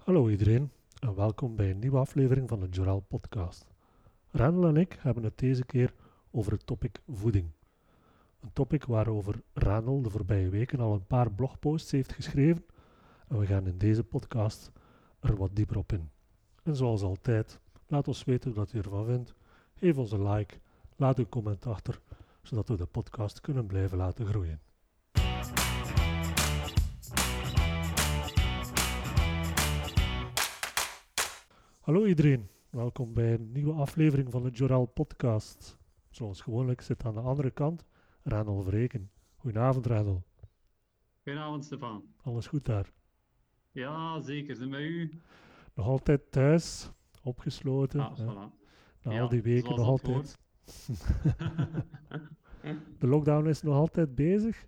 [0.00, 0.70] Hallo iedereen
[1.00, 3.66] en welkom bij een nieuwe aflevering van de Joral podcast.
[4.30, 5.94] Randall en ik hebben het deze keer
[6.30, 7.50] over het topic voeding.
[8.40, 12.64] Een topic waarover Randall de voorbije weken al een paar blogposts heeft geschreven
[13.28, 14.72] en we gaan in deze podcast
[15.20, 16.10] er wat dieper op in.
[16.62, 19.34] En zoals altijd, laat ons weten wat u ervan vindt.
[19.74, 20.58] Geef ons een like,
[20.96, 22.00] laat uw comment achter,
[22.42, 24.60] zodat we de podcast kunnen blijven laten groeien.
[31.80, 35.78] Hallo iedereen, welkom bij een nieuwe aflevering van de Joral podcast.
[36.10, 37.84] Zoals gewoonlijk zit aan de andere kant
[38.22, 39.10] Randall Vreken.
[39.36, 40.22] Goedenavond Randall.
[41.22, 42.04] Goedenavond, Stefan.
[42.22, 42.92] Alles goed daar?
[43.70, 44.56] Ja, zeker.
[44.56, 45.20] Zijn bij u?
[45.74, 46.90] Nog altijd thuis,
[47.22, 48.00] opgesloten.
[48.00, 48.58] Ah, voilà.
[49.02, 50.38] Na Ja, al die weken nog altijd.
[52.98, 54.66] De lockdown is nog altijd bezig.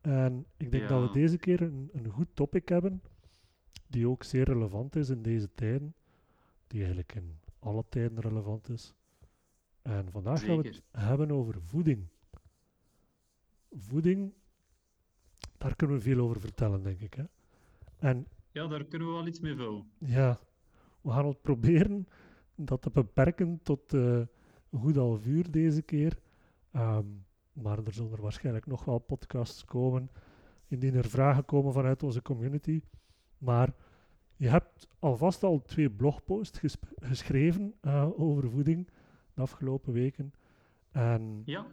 [0.00, 3.02] En ik denk dat we deze keer een, een goed topic hebben,
[3.86, 5.94] die ook zeer relevant is in deze tijden,
[6.68, 8.94] die eigenlijk in alle tijden relevant is.
[9.82, 12.06] En vandaag gaan we het hebben over voeding.
[13.70, 14.32] Voeding,
[15.58, 17.14] daar kunnen we veel over vertellen, denk ik.
[17.14, 17.24] Hè?
[17.98, 19.90] En Ja, daar kunnen we wel iets mee vullen.
[19.98, 20.38] ja,
[21.00, 22.06] we gaan het proberen
[22.54, 24.00] dat te beperken tot eh,
[24.70, 26.18] een goed half uur deze keer.
[26.70, 27.06] Ehm,
[27.52, 30.10] maar er zullen er waarschijnlijk nog wel podcasts komen,
[30.68, 32.80] indien er vragen komen vanuit onze community.
[33.38, 33.74] Maar
[34.38, 36.60] je hebt alvast al twee blogposts
[37.00, 38.90] geschreven eh, over voeding
[39.34, 40.32] de afgelopen weken.
[40.90, 41.66] En Ja,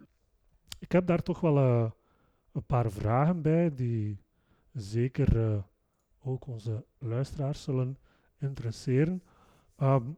[0.80, 1.92] ik heb daar toch wel eh,
[2.52, 4.20] een paar vragen bij die
[4.74, 5.64] zeker eh,
[6.24, 7.98] ook onze luisteraars zullen
[8.40, 9.24] interesseren.
[9.76, 10.12] Ehm,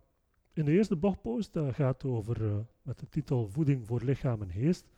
[0.53, 4.89] in de eerste blogpost dat gaat over met de titel Voeding voor lichaam en geest.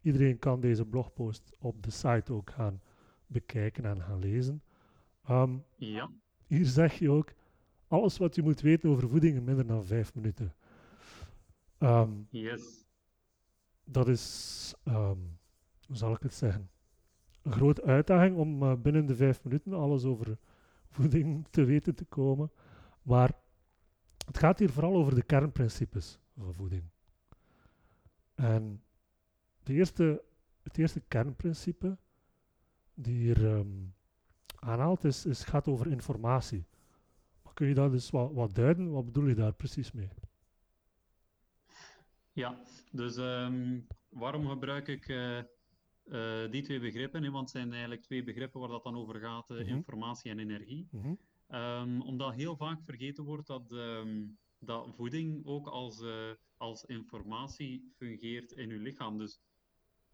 [0.00, 2.80] Iedereen kan deze blogpost op de site ook gaan
[3.26, 4.62] bekijken en gaan lezen.
[5.24, 6.10] Ehm, ja,
[6.46, 7.32] hier zeg je ook
[7.88, 10.54] alles wat je moet weten over voeding in minder dan vijf minuten.
[11.78, 12.84] Ehm, yes.
[13.84, 15.18] dat is, ehm,
[15.86, 16.70] hoe zal ik het zeggen,
[17.42, 20.38] een grote uitdaging om eh, binnen de vijf minuten alles over
[20.88, 22.50] voeding te weten te komen.
[23.02, 23.32] Maar
[24.26, 26.84] het gaat hier vooral over de kernprincipes van voeding.
[28.34, 28.82] En
[29.62, 30.22] de eerste,
[30.62, 31.98] het eerste kernprincipe
[32.94, 33.66] die hier ehm,
[34.64, 36.64] aanhaalt is, is, gaat over informatie.
[37.42, 38.90] Maar kun je dat dus wat, wat duiden?
[38.90, 40.08] Wat bedoel je daar precies mee?
[42.32, 42.60] Ja,
[42.92, 47.22] dus ehm, waarom gebruik ik eh, eh, die twee begrippen?
[47.22, 47.30] hè?
[47.30, 49.68] Want het zijn eigenlijk twee begrippen waar dat dan over gaat, eh, Mhm.
[49.68, 50.88] informatie en energie.
[50.90, 51.14] Mhm.
[51.46, 54.26] Ehm, omdat heel vaak vergeten wordt dat, ehm,
[54.58, 56.04] dat voeding ook als,
[56.56, 59.18] als informatie fungeert in je lichaam.
[59.18, 59.40] Dus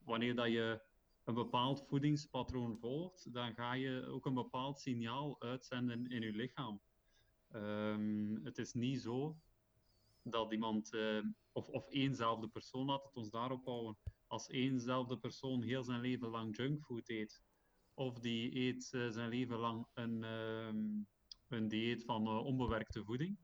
[0.05, 0.81] wanneer dat je
[1.31, 6.81] een bepaald voedingspatroon volgt, dan ga je ook een bepaald signaal uitzenden in je lichaam.
[7.49, 9.37] Ehm, het is niet zo
[10.23, 13.97] dat iemand, eh, of, of éénzelfde persoon, laat het ons daarop houden,
[14.27, 17.43] als éénzelfde persoon heel zijn leven lang junkfood eet,
[17.95, 21.03] of die eet eh, zijn leven lang een, ehm,
[21.49, 23.39] een dieet van eh, onbewerkte voeding,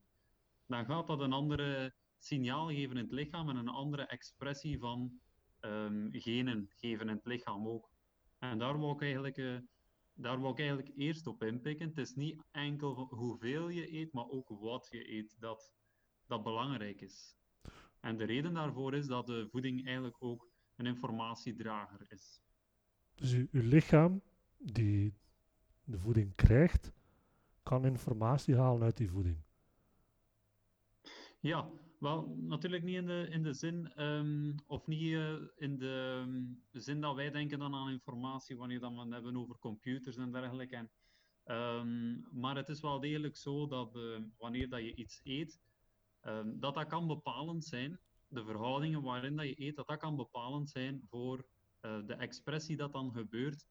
[0.67, 5.21] dan gaat dat een andere signaal geven in het lichaam en een andere expressie van
[5.67, 7.91] ehm, genen geven in het lichaam ook.
[8.39, 9.59] En daar wou ik eigenlijk, eh,
[10.15, 11.89] daar wou ik eigenlijk eerst op inpikken.
[11.89, 15.73] Het is niet enkel hoeveel je eet, maar ook wat je eet dat,
[16.27, 17.37] dat belangrijk is.
[18.01, 22.41] En de reden daarvoor is dat de voeding eigenlijk ook een informatiedrager is.
[23.15, 24.23] Dus uw, uw lichaam,
[24.57, 25.15] die
[25.85, 26.93] de voeding krijgt,
[27.63, 29.45] kan informatie halen uit die voeding.
[31.41, 36.25] Ja, wel, natuurlijk niet in de, in de zin, ehm, of niet eh, in de
[36.25, 36.43] ehm,
[36.81, 40.33] zin dat wij denken dan aan informatie wanneer dan we het hebben over computers en
[40.33, 40.77] dergelijke.
[40.77, 40.91] En,
[41.45, 45.61] ehm, maar het is wel degelijk zo dat eh, wanneer dat je iets eet,
[46.55, 50.71] dat dat kan bepalend zijn, de verhoudingen waarin dat je eet, dat dat kan bepalend
[50.71, 51.47] zijn voor
[51.81, 53.67] eh, de expressie dat dan gebeurt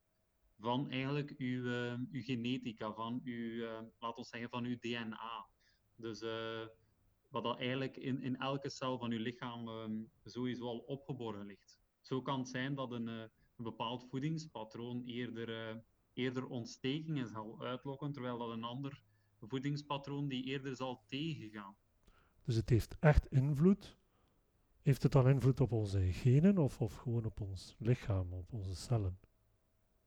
[0.59, 1.63] van eigenlijk uw,
[2.11, 3.65] uw genetica, van uw,
[3.99, 5.47] laten we zeggen, van uw DNA.
[5.95, 6.21] Dus
[7.35, 11.79] wat dat eigenlijk in, in elke cel van uw lichaam ehm, sowieso al opgeborgen ligt.
[12.01, 13.19] Zo kan het zijn dat een, eh,
[13.55, 15.75] een bepaald voedingspatroon eerder, eh,
[16.13, 19.01] eerder ontstekingen zal uitlokken, terwijl dat een ander
[19.39, 21.75] voedingspatroon die eerder zal tegengaan.
[22.43, 23.97] Dus het heeft echt invloed.
[24.81, 28.75] Heeft het dan invloed op onze genen of, of gewoon op ons lichaam, op onze
[28.75, 29.19] cellen?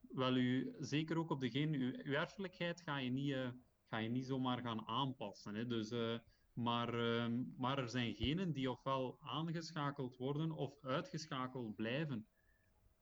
[0.01, 3.49] Wel, u, zeker ook op degene, uw, uw erfelijkheid ga je niet, eh,
[3.85, 5.55] ga je niet zomaar gaan aanpassen.
[5.55, 5.67] Hè?
[5.67, 6.19] Dus, eh,
[6.59, 12.27] maar, ehm, maar er zijn genen die ofwel aangeschakeld worden of uitgeschakeld blijven.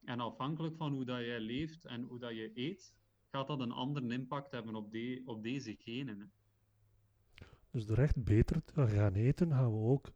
[0.03, 2.93] En afhankelijk van hoe dat jij leeft en hoe dat je eet,
[3.31, 6.19] gaat dat een andere impact hebben op, de, op deze genen.
[6.19, 6.25] Hè?
[7.71, 10.11] Dus door echt beter te gaan eten, gaan we ook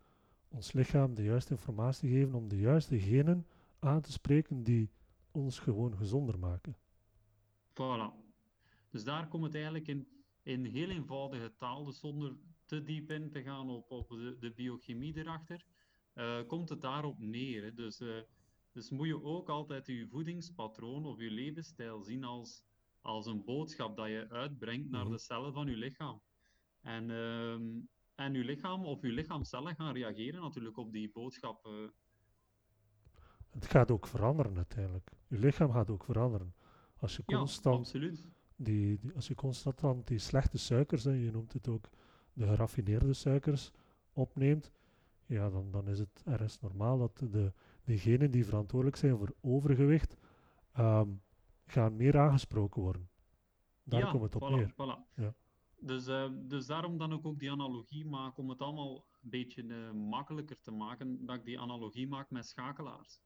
[0.47, 3.47] ons lichaam de juiste informatie geven om de juiste genen
[3.79, 4.89] aan te spreken die
[5.31, 6.77] ons gewoon gezonder maken.
[7.69, 8.13] Voilà.
[8.89, 10.07] Dus daar komt het eigenlijk in,
[10.43, 12.35] in heel eenvoudige taal, dus zonder
[12.71, 15.65] te diep in te gaan op, op de, de biochemie erachter,
[16.15, 17.63] uh, komt het daarop neer.
[17.63, 17.73] Hè.
[17.73, 18.21] Dus, uh,
[18.71, 22.63] dus moet je ook altijd je voedingspatroon of je levensstijl zien als,
[23.01, 25.11] als een boodschap dat je uitbrengt naar mhm.
[25.11, 26.21] de cellen van je lichaam.
[26.81, 27.53] En, uh,
[28.15, 31.65] en je lichaam of je lichaamcellen gaan reageren natuurlijk op die boodschap.
[31.65, 31.89] Uh.
[33.49, 35.11] Het gaat ook veranderen uiteindelijk.
[35.27, 36.53] Je lichaam gaat ook veranderen.
[36.97, 38.17] Als je constant, ja, die,
[38.55, 41.89] die, als je constant die slechte suikers, en je noemt het ook
[42.33, 43.71] de geraffineerde suikers,
[44.13, 44.71] opneemt,
[45.25, 50.17] ja, dan, dan is het ergens normaal dat de, degenen die verantwoordelijk zijn voor overgewicht,
[50.79, 51.21] um,
[51.65, 53.09] gaan meer aangesproken worden.
[53.83, 54.71] Daar komt het op voilà, neer.
[54.71, 55.13] Voilà.
[55.15, 55.33] Ja.
[55.79, 59.63] Dus, uh, dus daarom dan ook, ook die analogie maken, om het allemaal een beetje
[59.63, 63.21] uh, makkelijker te maken, dat ik die analogie maak met schakelaars.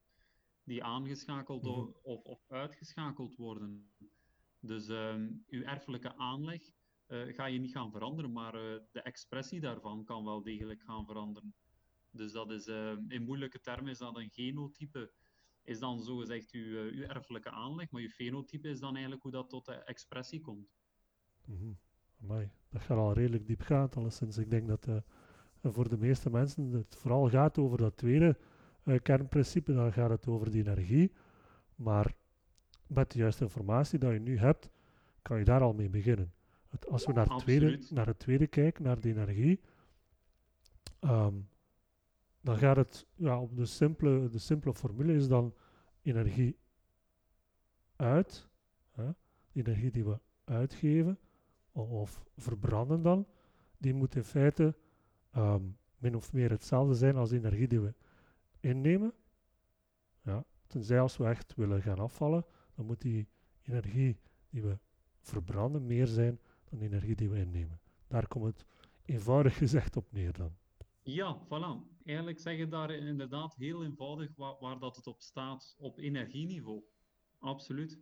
[0.63, 1.96] Die aangeschakeld mm -hmm.
[2.04, 3.90] of, of uitgeschakeld worden.
[4.60, 5.16] Dus uh,
[5.48, 6.62] uw erfelijke aanleg
[7.07, 8.52] ga je niet gaan veranderen, maar
[8.92, 11.54] de expressie daarvan kan wel degelijk gaan veranderen.
[12.12, 12.68] Dus dat is,
[13.07, 15.12] in moeilijke termen is dat een genotype
[15.63, 19.50] is dan zogezegd uw, uw erfelijke aanleg, maar uw fenotype is dan eigenlijk hoe dat
[19.50, 20.74] tot de expressie komt.
[21.46, 21.78] Mm
[22.69, 24.38] dat gaat al redelijk diep gaan, alleszins.
[24.38, 24.88] Ik denk dat
[25.62, 28.38] voor de meeste mensen het vooral gaat over dat tweede
[29.02, 31.12] kernprincipe, dan gaat het over die energie.
[31.75, 32.16] Maar
[32.88, 34.69] met de juiste informatie dat je nu hebt,
[35.22, 36.34] kan je daar al mee beginnen.
[36.89, 39.60] Als we naar het, tweede, naar het tweede kijken, naar die energie,
[41.01, 41.48] um,
[42.42, 45.54] dan gaat het, ja, op de simpele, de simpele formule is dan
[46.01, 46.57] energie
[47.95, 48.48] uit,
[48.92, 49.10] hè,
[49.54, 51.19] energie die we uitgeven,
[51.72, 53.28] of verbranden dan,
[53.78, 54.75] die moet in feite
[55.36, 57.94] um, min of meer hetzelfde zijn als de energie die we
[58.60, 59.13] innemen.
[60.21, 62.45] Ja, tenzij als we echt willen gaan afvallen,
[62.75, 63.28] dan moet die
[63.63, 64.18] energie
[64.50, 64.78] die we
[65.19, 66.39] verbranden meer zijn
[66.80, 67.80] de energie die we innemen.
[68.07, 68.66] Daar komt het
[69.06, 70.56] eenvoudig gezegd op neer dan.
[71.04, 72.04] Ja, voilà.
[72.06, 76.83] Eigenlijk zeg je daar inderdaad heel eenvoudig waar, waar dat het op staat, op energieniveau.
[77.39, 78.00] Absoluut.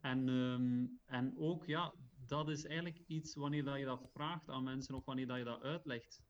[0.00, 1.94] En, um, en ook, ja,
[2.26, 5.44] dat is eigenlijk iets, wanneer dat je dat vraagt aan mensen of wanneer dat je
[5.44, 6.22] dat uitlegt,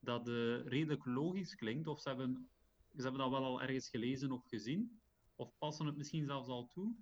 [0.00, 1.86] dat uh, redelijk logisch klinkt.
[1.86, 2.48] Of ze hebben,
[2.96, 5.00] ze hebben dat wel al ergens gelezen of gezien,
[5.34, 6.94] of passen het misschien zelfs al toe.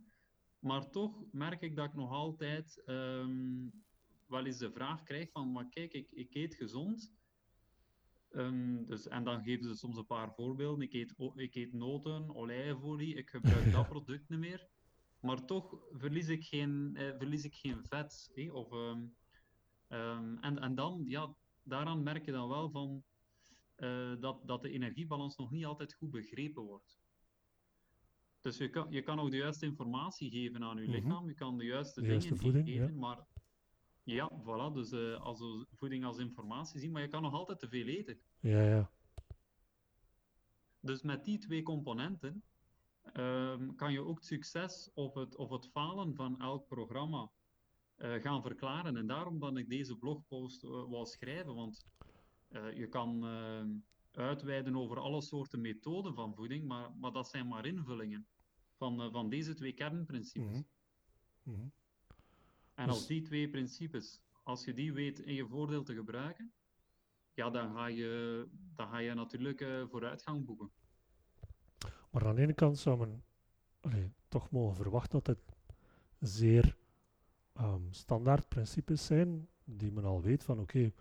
[0.59, 3.85] Maar toch merk ik dat ik nog altijd um,
[4.27, 7.15] wel eens de vraag krijg van, maar kijk, ik, ik eet gezond.
[8.31, 10.83] Um, dus, en dan geven ze soms een paar voorbeelden.
[10.83, 14.69] Ik eet, ik eet noten, olijfolie, ik gebruik dat product niet meer
[15.27, 18.33] maar toch verlies ik geen, eh, verlies ik geen vet.
[18.35, 19.15] Eh, of, um,
[19.89, 23.05] um, en, en dan, ja, daaraan merk je dan wel van,
[23.77, 26.99] uh, dat, dat de energiebalans nog niet altijd goed begrepen wordt.
[28.41, 30.93] Dus je kan, je kan ook de juiste informatie geven aan je -hmm.
[30.93, 32.99] lichaam, je kan de juiste de dingen voeding, geven, ja.
[32.99, 33.27] maar
[34.07, 37.69] ja, voilà, dus uh, als voeding als informatie zien, maar je kan nog altijd te
[37.69, 38.21] veel eten.
[38.41, 38.91] Ja, ja.
[40.81, 42.43] Dus met die twee componenten
[43.15, 47.31] um, kan je ook het succes of het, of het falen van elk programma
[47.97, 48.97] uh, gaan verklaren.
[48.97, 51.87] En daarom dat ik deze blogpost uh, wou schrijven, want
[52.75, 53.69] je kan ehm,
[54.13, 58.27] uitweiden over alle soorten methoden van voeding, maar, maar dat zijn maar invullingen
[58.77, 60.49] van, van deze twee kernprincipes.
[60.49, 60.67] Mm -hmm.
[61.43, 61.73] Mm -hmm.
[62.77, 66.53] En als dus die twee principes, als je die weet in je voordeel te gebruiken,
[67.35, 70.71] ja, dan ga je, dan ga je natuurlijk vooruitgang boeken.
[72.11, 73.25] Maar aan de ene kant zou men
[73.81, 75.57] allee, toch mogen verwachten dat het
[76.19, 76.77] zeer
[77.61, 80.93] um, standaard principes zijn, die men al weet van oké, okay,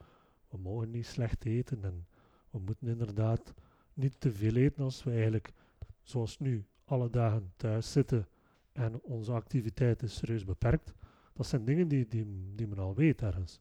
[0.49, 2.07] we mogen niet slecht eten en
[2.49, 3.53] we moeten inderdaad
[3.93, 5.53] niet te veel eten als we eigenlijk,
[6.01, 8.27] zoals nu, alle dagen thuis zitten
[8.71, 10.93] en onze activiteit is serieus beperkt.
[11.35, 13.59] Dat zijn dingen die, die, die men al weet ergens.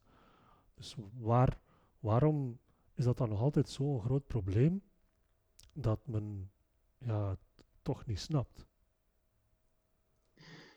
[0.74, 1.60] Dus waar,
[2.00, 2.58] waarom
[2.94, 4.82] is dat dan nog altijd zo'n groot probleem
[5.72, 6.50] dat men
[6.98, 7.36] ja,
[7.82, 8.66] toch niet snapt.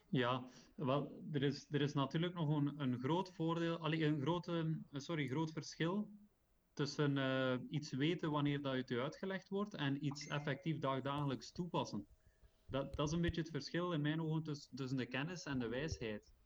[0.10, 4.82] Ja, wel, er is, er is natuurlijk nog een, een groot voordeel, allee, een grote,
[4.92, 6.10] sorry, groot verschil
[6.74, 12.08] tussen uh, iets weten wanneer dat het u uitgelegd wordt en iets effectief dagdagelijks toepassen.
[12.66, 15.60] Dat, dat is een beetje het verschil in mijn ogen tussen, tussen de kennis en
[15.60, 16.37] de wijsheid.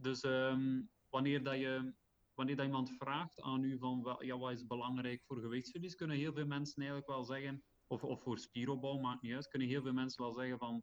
[0.00, 1.92] Dus um, wanneer, dat je,
[2.34, 6.32] wanneer dat iemand vraagt aan u van ja, wat is belangrijk voor gewichtsverlies, kunnen heel
[6.32, 9.92] veel mensen eigenlijk wel zeggen of, of voor spieropbouw, maakt niet uit, kunnen heel veel
[9.92, 10.82] mensen wel zeggen van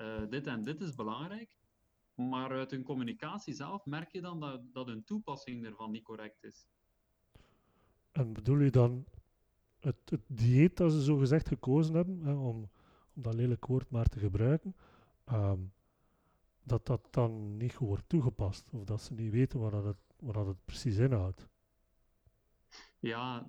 [0.00, 1.56] uh, dit en dit is belangrijk.
[2.14, 6.44] Maar uit hun communicatie zelf merk je dan dat, dat hun toepassing ervan niet correct
[6.44, 6.66] is.
[8.12, 9.04] En bedoel je dan
[9.78, 12.70] het, het dieet dat ze zo gezegd gekozen hebben, hè, om,
[13.14, 14.76] om dat lelijk woord maar te gebruiken,
[15.24, 15.60] ehm,
[16.64, 19.96] dat dat dan niet goed wordt toegepast, of dat ze niet weten wat dat het,
[20.18, 21.48] wat dat het precies inhoudt.
[22.98, 23.46] Ja,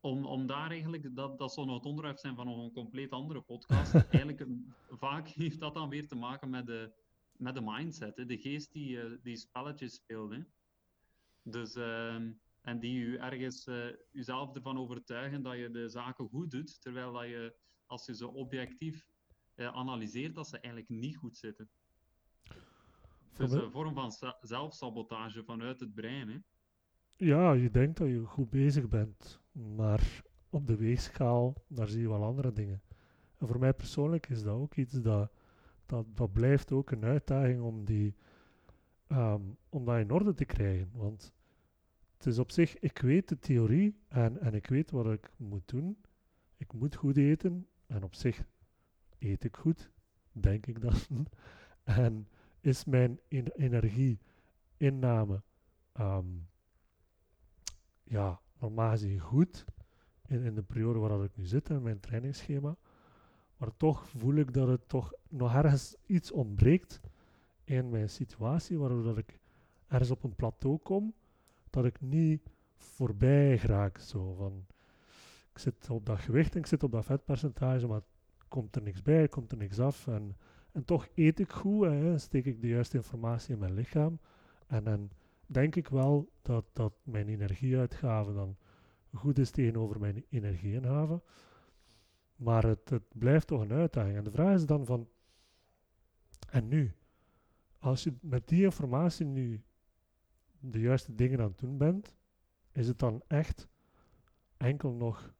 [0.00, 3.10] om, om daar eigenlijk, dat, dat zou nog het onderwerp zijn van nog een compleet
[3.10, 3.94] andere podcast.
[4.10, 4.46] eigenlijk,
[4.88, 6.92] vaak heeft dat dan weer te maken met de,
[7.36, 8.26] met de mindset, hè?
[8.26, 10.30] de geest die, uh, die spelletjes speelt.
[10.30, 10.40] Hè?
[11.42, 12.14] Dus, uh,
[12.60, 17.12] en die u ergens uh, uzelf ervan overtuigen dat je de zaken goed doet, terwijl
[17.12, 17.54] dat je,
[17.86, 19.09] als je ze objectief
[19.60, 21.68] analyseert, dat ze eigenlijk niet goed zitten.
[23.36, 26.28] Dus een vorm van zelfsabotage vanuit het brein.
[26.28, 26.38] Hè?
[27.16, 32.08] Ja, je denkt dat je goed bezig bent, maar op de weegschaal, daar zie je
[32.08, 32.82] wel andere dingen.
[33.38, 35.32] En voor mij persoonlijk is dat ook iets dat,
[35.86, 38.14] dat, dat blijft ook een uitdaging om, die,
[39.08, 40.90] um, om dat in orde te krijgen.
[40.92, 41.32] Want
[42.16, 45.68] het is op zich, ik weet de theorie en, en ik weet wat ik moet
[45.68, 45.96] doen.
[46.56, 48.44] Ik moet goed eten en op zich
[49.20, 49.90] eet ik goed,
[50.32, 51.26] denk ik dan.
[51.84, 52.28] en
[52.60, 53.20] is mijn
[53.56, 54.18] energie
[54.76, 55.42] inname
[56.00, 56.48] um,
[58.02, 59.64] ja, normaal gezien goed
[60.26, 62.76] in, in de periode waar ik nu zit in mijn trainingsschema.
[63.56, 67.00] Maar toch voel ik dat het toch nog ergens iets ontbreekt
[67.64, 69.38] in mijn situatie, waardoor dat ik
[69.86, 71.14] ergens op een plateau kom,
[71.70, 72.40] dat ik niet
[72.76, 73.98] voorbij raak.
[73.98, 74.66] Zo van,
[75.52, 78.02] ik zit op dat gewicht en ik zit op dat vetpercentage, maar
[78.50, 80.06] komt er niks bij, komt er niks af.
[80.06, 80.36] En,
[80.72, 84.18] en toch eet ik goed, en steek ik de juiste informatie in mijn lichaam.
[84.66, 85.10] En dan
[85.46, 88.56] denk ik wel dat, dat mijn energieuitgave dan
[89.12, 91.22] goed is tegenover mijn energieinhaven.
[92.36, 94.16] Maar het, het blijft toch een uitdaging.
[94.16, 95.08] En de vraag is dan van,
[96.50, 96.94] en nu?
[97.78, 99.62] Als je met die informatie nu
[100.60, 102.14] de juiste dingen aan het doen bent,
[102.72, 103.68] is het dan echt
[104.56, 105.34] enkel nog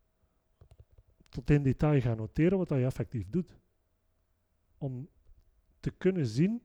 [1.31, 3.59] tot in detail gaan noteren wat je effectief doet.
[4.79, 5.09] Om
[5.81, 6.63] te kunnen zien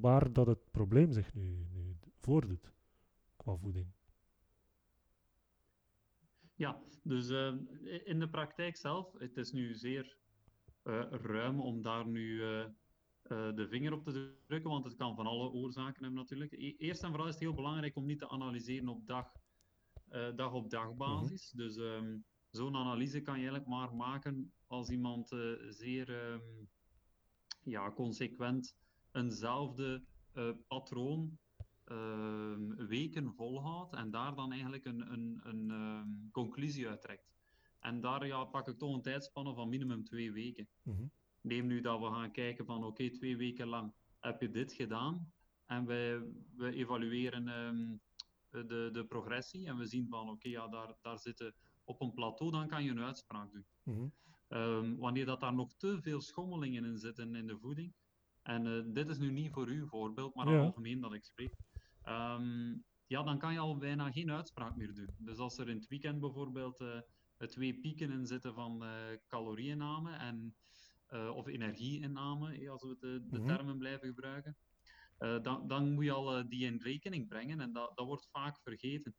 [0.00, 2.72] waar dat het probleem zich nu, nu voordoet
[3.36, 3.86] qua voeding.
[6.54, 7.54] Ja, dus uh,
[8.04, 10.16] in de praktijk zelf, het is nu zeer
[10.84, 12.66] uh, ruim om daar nu uh,
[13.28, 16.52] de vinger op te drukken, want het kan van alle oorzaken hebben natuurlijk.
[16.52, 19.32] E eerst en vooral is het heel belangrijk om niet te analyseren op dag,
[20.34, 21.52] dag op dag basis.
[21.52, 21.68] Mm -hmm.
[21.68, 22.24] Dus um,
[22.56, 25.28] zo'n analyse kan je eigenlijk maar maken als iemand
[25.68, 26.68] zeer um,
[27.62, 28.76] ja, consequent
[29.12, 30.02] eenzelfde
[30.66, 31.38] patroon
[31.86, 37.32] uh, weken volhoudt en daar dan eigenlijk een, een, een um, conclusie uit trekt.
[37.80, 40.68] En daar ja, pak ik toch een tijdspanne van minimum twee weken.
[40.82, 41.10] Mm -hmm.
[41.40, 44.72] Neem nu dat we gaan kijken van oké, okay, twee weken lang heb je dit
[44.72, 45.32] gedaan
[45.66, 46.22] en wij,
[46.56, 48.00] we evalueren um,
[48.50, 51.54] de, de progressie en we zien van oké, okay, ja, daar, daar zitten
[51.84, 53.66] op een plateau, dan kan je een uitspraak doen.
[53.82, 54.12] Mm -hmm.
[54.58, 57.94] um, wanneer dat daar nog te veel schommelingen in zitten in de voeding,
[58.42, 60.60] en uh, dit is nu niet voor u voorbeeld, maar ja.
[60.60, 61.54] algemeen dat ik spreek,
[62.08, 65.14] Um, ja, dan kan je al bijna geen uitspraak meer doen.
[65.18, 67.00] Dus als er in het weekend bijvoorbeeld uh,
[67.38, 68.90] twee pieken in zitten van uh,
[69.28, 70.56] calorieinname en,
[71.34, 73.46] of energieinname, als we de, de mm -hmm.
[73.46, 74.56] termen blijven gebruiken,
[75.18, 79.14] dan, dan moet je al die in rekening brengen en dat, dat wordt vaak vergeten.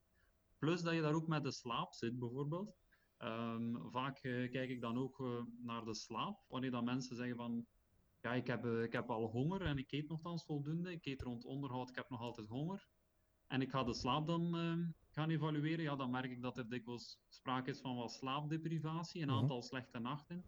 [0.57, 2.75] Plus dat je daar ook met de slaap zit bijvoorbeeld.
[3.17, 7.65] Um, vaak kijk ik dan ook naar de slaap, wanneer dan mensen zeggen van
[8.25, 10.91] ja, ik heb, uh, ik heb al honger en ik eet nogthans voldoende.
[10.91, 12.87] Ik eet rond onderhoud, ik heb nog altijd honger.
[13.47, 15.83] En ik ga de slaap dan uh, gaan evalueren.
[15.83, 19.99] Ja, dan merk ik dat er dikwijls sprake is van wat slaapdeprivatie, een aantal slechte
[19.99, 20.45] nachten.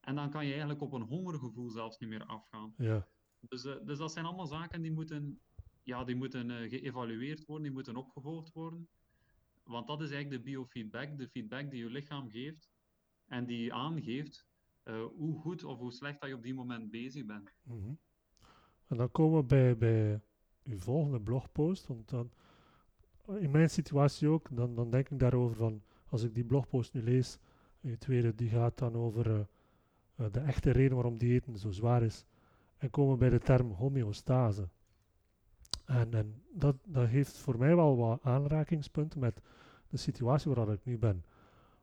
[0.00, 2.74] En dan kan je eigenlijk op een hongergevoel zelfs niet meer afgaan.
[2.76, 3.06] Ja.
[3.40, 5.40] Dus, dus dat zijn allemaal zaken die moeten,
[5.82, 8.88] ja, die moeten geëvalueerd worden, die moeten opgevolgd worden.
[9.66, 12.70] Want dat is eigenlijk de biofeedback, de feedback die je lichaam geeft
[13.26, 14.46] en die aangeeft
[14.84, 17.52] uh, hoe goed of hoe slecht dat je op die moment bezig bent.
[17.62, 17.98] -hmm.
[18.86, 20.20] En dan komen we bij, bij
[20.64, 21.86] uw volgende blogpost.
[21.86, 22.30] Want dan,
[23.38, 27.02] in mijn situatie ook, dan, dan denk ik daarover van, als ik die blogpost nu
[27.02, 27.38] lees,
[27.80, 29.26] je tweede die gaat dan over
[30.16, 32.24] uh, de echte reden waarom diëten zo zwaar is.
[32.76, 34.68] En komen we bij de term homeostase.
[35.84, 39.40] En, dat, dat heeft voor mij wel wat aanrakingspunten met
[39.88, 41.24] de situatie waar ik nu ben.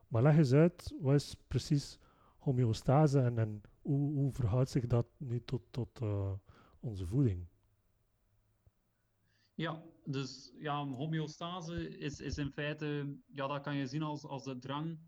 [0.08, 1.98] Maar leg eens uit, wat is precies
[2.38, 6.32] homeostase en, hoe, verhoudt zich dat nu tot, tot uh,
[6.80, 7.46] onze voeding?
[9.54, 14.44] Ja, dus ja, homeostase is, is in feite, ja, dat kan je zien als, als
[14.44, 14.98] de drang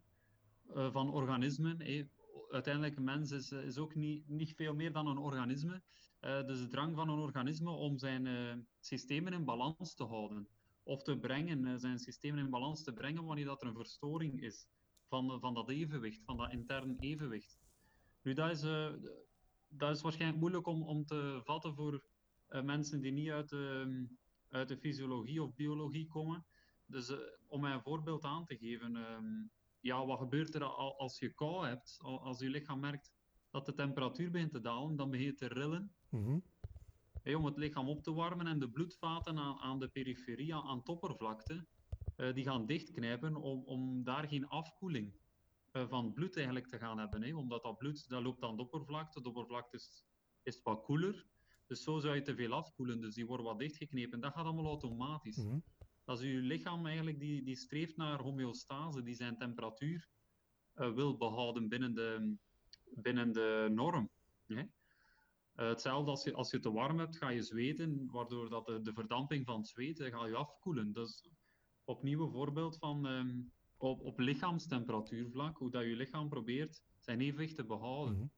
[0.75, 1.81] uh, van organismen.
[1.81, 2.05] Eh.
[2.51, 5.83] Uiteindelijk, een mens is, is ook niet, niet veel meer dan een organisme.
[6.27, 10.49] Uh, dus de drang van een organisme om zijn systemen in balans te houden.
[10.83, 14.67] of te brengen, zijn systemen in balans te brengen wanneer dat er een verstoring is
[15.09, 17.59] van, van dat evenwicht, van dat intern evenwicht.
[18.23, 18.61] Nu, dat is,
[19.69, 22.05] dat is waarschijnlijk moeilijk om, om te vatten voor
[22.49, 24.07] mensen die niet uit de,
[24.49, 26.45] uit de fysiologie of biologie komen.
[26.87, 27.13] Dus
[27.47, 29.45] om mij een voorbeeld aan te geven, ehm,
[29.81, 33.13] ja, wat gebeurt er als je kou hebt, als je lichaam merkt
[33.51, 35.93] dat de temperatuur begint te dalen, dan begin je te rillen.
[36.11, 36.43] Mm
[37.35, 40.79] om het lichaam op te warmen en de bloedvaten aan, aan de periferie, aan, aan
[40.79, 41.67] het oppervlakte,
[42.17, 45.15] uh, die gaan dichtknijpen om, om daar geen afkoeling
[45.73, 47.35] uh, van het bloed eigenlijk te gaan hebben.
[47.35, 50.05] Omdat dat bloed dat loopt aan de oppervlakte, de oppervlakte is,
[50.43, 51.27] is wat koeler.
[51.67, 54.21] Dus zo zou je te veel afkoelen, dus die worden wat dichtgeknepen.
[54.21, 55.37] Dat gaat allemaal automatisch.
[55.37, 55.65] Mm -hmm.
[56.05, 60.09] Dat is je lichaam eigenlijk die, die streeft naar homeostase, die zijn temperatuur
[60.75, 62.37] uh, wil behouden binnen de,
[62.95, 64.11] binnen de norm.
[64.47, 64.63] Hè?
[64.63, 68.81] Uh, hetzelfde als je, als je te warm hebt, ga je zweten, waardoor dat de,
[68.81, 70.93] de verdamping van het zweet uh, ga je afkoelen.
[70.93, 71.29] Dus
[71.85, 77.57] opnieuw een voorbeeld van um, op, op lichaamstemperatuurvlak, hoe dat je lichaam probeert zijn evenwicht
[77.57, 78.15] te behouden.
[78.15, 78.31] Mm -hmm.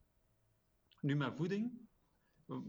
[1.00, 1.86] Nu met voeding.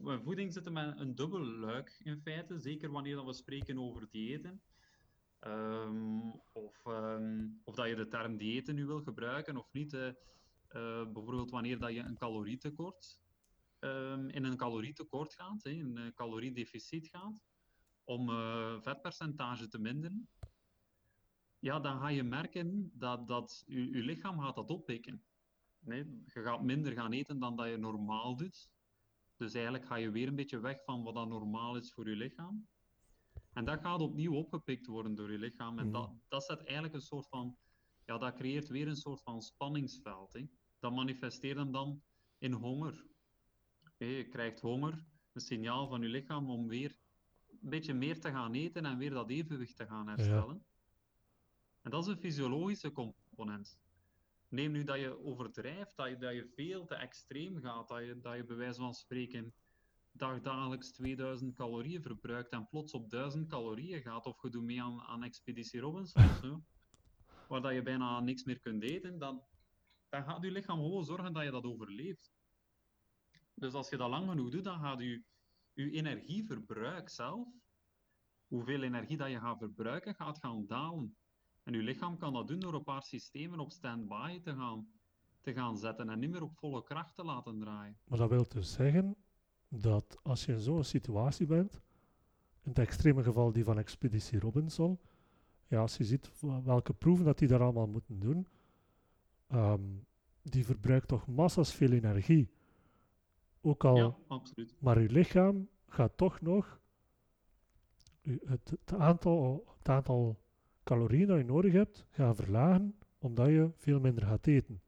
[0.01, 4.07] Met voeding zitten met een dubbel luik in feite, zeker wanneer dat we spreken over
[4.09, 4.61] diëten.
[5.47, 9.93] Um, of, um, of dat je de term diëten nu wil gebruiken of niet.
[9.93, 10.09] Uh,
[11.13, 13.19] bijvoorbeeld wanneer dat je een calorietekort
[13.79, 17.43] um, in een calorietekort gaat, hè, een caloriedeficit gaat,
[18.03, 20.29] om uh, vetpercentage te minderen,
[21.59, 25.23] ja, dan ga je merken dat, dat je, je lichaam gaat dat oppikken.
[25.79, 28.69] Nee, je gaat minder gaan eten dan dat je normaal doet.
[29.35, 32.15] Dus eigenlijk ga je weer een beetje weg van wat dat normaal is voor je
[32.15, 32.67] lichaam.
[33.53, 35.79] En dat gaat opnieuw opgepikt worden door je lichaam.
[35.79, 35.91] En mm.
[35.91, 37.57] dat, dat zet eigenlijk een soort van,
[38.09, 40.33] ja, dat creëert weer een soort van spanningsveld.
[40.33, 40.45] Hè.
[40.79, 42.01] Dat manifesteert hem dan
[42.37, 43.05] in honger.
[43.97, 46.97] Je krijgt honger, een signaal van je lichaam om weer
[47.61, 50.55] een beetje meer te gaan eten en weer dat evenwicht te gaan herstellen.
[50.55, 50.67] Ja.
[51.81, 53.79] En dat is een fysiologische component.
[54.47, 58.19] Neem nu dat je overdrijft, dat je, dat je veel te extreem gaat, dat je,
[58.19, 59.53] dat je bij wijze van spreken
[60.11, 65.01] dagdagelijks 2000 calorieën verbruikt en plots op 1000 calorieën gaat, of je doet mee aan,
[65.01, 66.63] aan Expeditie Robinson, zo,
[67.49, 69.43] waar dat je bijna niks meer kunt eten, dan,
[70.09, 72.31] dan gaat je lichaam gewoon zorgen dat je dat overleeft.
[73.53, 75.23] Dus als je dat lang genoeg doet, dan gaat je,
[75.73, 77.47] je energieverbruik zelf,
[78.47, 81.17] hoeveel energie dat je gaat verbruiken, gaat gaan dalen.
[81.63, 84.87] En je lichaam kan dat doen door een paar systemen op standby te gaan,
[85.41, 87.99] te gaan zetten en niet meer op volle kracht te laten draaien.
[88.03, 89.15] Maar dat wil dus zeggen
[89.67, 91.73] dat als je in zo'n situatie bent,
[92.63, 94.99] in het extreme geval die van Expeditie Robinson,
[95.69, 96.31] ja, als je ziet
[96.63, 98.47] welke proeven dat die daar allemaal moeten doen,
[99.53, 100.05] um,
[100.41, 102.49] die verbruikt toch massas veel energie.
[103.61, 104.75] Ook al, ja, absoluut.
[104.79, 106.81] maar je lichaam gaat toch nog
[108.21, 110.39] het, het, aantal, het aantal
[110.83, 114.81] calorieën dat je nodig hebt, gaan verlagen, omdat je veel minder gaat eten.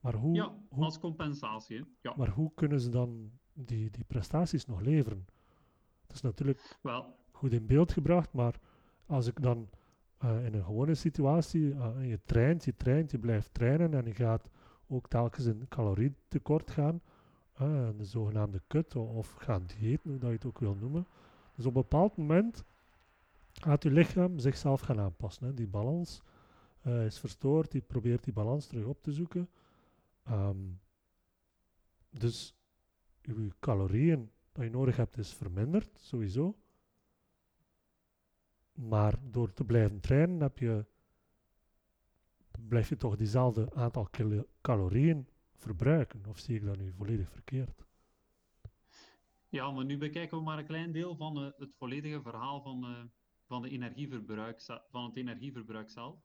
[0.00, 1.84] Maar hoe, ja, hoe, als compensatie.
[2.00, 2.14] Ja.
[2.16, 5.26] Maar hoe kunnen ze dan die, die prestaties nog leveren?
[6.06, 7.16] Dat is natuurlijk Wel.
[7.30, 8.60] goed in beeld gebracht, maar
[9.10, 9.68] als ik dan
[10.24, 14.14] uh, in een gewone situatie, uh, je traint, je traint, je blijft trainen en je
[14.14, 14.48] gaat
[14.88, 17.00] ook telkens in calorietekort gaan,
[17.60, 21.06] uh, de zogenaamde kut of gaan diëten, hoe dat je het ook wil noemen.
[21.54, 22.64] Dus op een bepaald moment
[23.52, 25.46] gaat je lichaam zichzelf gaan aanpassen.
[25.46, 25.54] Hè.
[25.54, 26.22] Die balans
[26.82, 29.48] is verstoord, die probeert die balans terug op te zoeken.
[30.30, 30.80] Um,
[32.10, 32.56] dus
[33.20, 36.56] je calorieën dat je nodig hebt is verminderd, sowieso.
[38.88, 40.86] Maar door te blijven trainen heb je,
[42.68, 44.08] blijf je toch diezelfde aantal
[44.60, 46.26] calorieën verbruiken.
[46.26, 47.84] Of zie ik dat nu volledig verkeerd?
[49.48, 52.84] Ja, maar nu bekijken we maar een klein deel van uh, het volledige verhaal van,
[52.84, 53.02] uh,
[53.46, 56.18] van, de energieverbruik, van het energieverbruik zelf.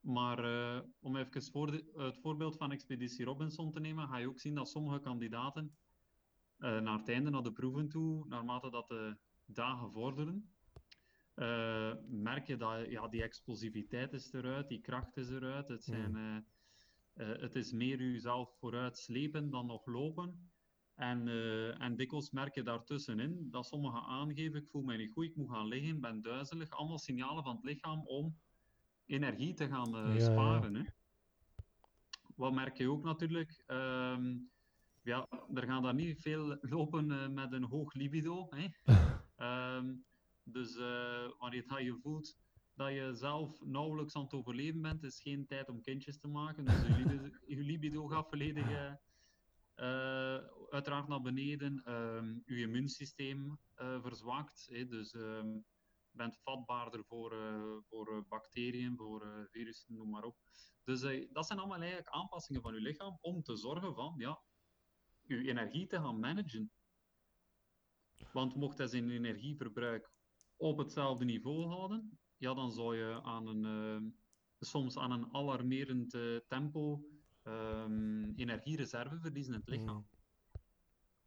[0.00, 4.40] Maar uh, om even voor het voorbeeld van Expeditie Robinson te nemen, ga je ook
[4.40, 5.76] zien dat sommige kandidaten
[6.56, 10.50] naar het einde, naar de proeven toe, naarmate dat de dagen vorderen,
[12.08, 15.68] merk je dat ja, die explosiviteit is eruit, die kracht is eruit.
[15.68, 16.10] Het zijn...
[16.10, 16.46] Mm
[17.14, 20.50] uh, het is meer jezelf vooruit slepen dan nog lopen.
[20.94, 21.28] En,
[21.78, 25.50] en dikwijls merk je daartussenin dat sommigen aangeven, ik voel me niet goed, ik moet
[25.50, 26.70] gaan liggen, ben duizelig.
[26.70, 28.38] Allemaal signalen van het lichaam om
[29.06, 30.72] energie te gaan ja, sparen.
[30.72, 30.78] Ja.
[30.78, 30.84] Hè.
[32.36, 33.64] Wat merk je ook natuurlijk?
[33.66, 34.50] Um,
[35.02, 38.48] ja, er gaan daar niet veel lopen met een hoog libido.
[38.50, 38.66] Hè.
[39.76, 40.04] um,
[40.52, 40.76] dus
[41.38, 42.36] wanneer je je voelt
[42.74, 46.64] dat je zelf nauwelijks aan het overleven bent, is geen tijd om kindjes te maken.
[46.64, 50.36] Dus je libido, je libido gaat volledig uh,
[50.70, 51.92] uiteraard naar beneden.
[51.92, 54.68] Um, je immuunsysteem verzwakt.
[54.70, 55.64] Hè, dus um,
[56.10, 57.34] bent vatbaarder voor,
[57.88, 60.36] voor bacteriën, voor virussen, noem maar op.
[60.84, 61.00] Dus
[61.32, 64.42] dat zijn allemaal eigenlijk aanpassingen van je lichaam om te zorgen van, ja,
[65.22, 66.70] je energie te gaan managen.
[68.32, 70.10] Want mocht hij zijn energieverbruik
[70.60, 74.14] op hetzelfde niveau houden, ja, dan zou je aan een,
[74.58, 76.16] soms aan een alarmerend
[76.48, 77.04] tempo
[77.44, 79.96] um, energiereserve verliezen in het lichaam.
[79.96, 80.06] Mm.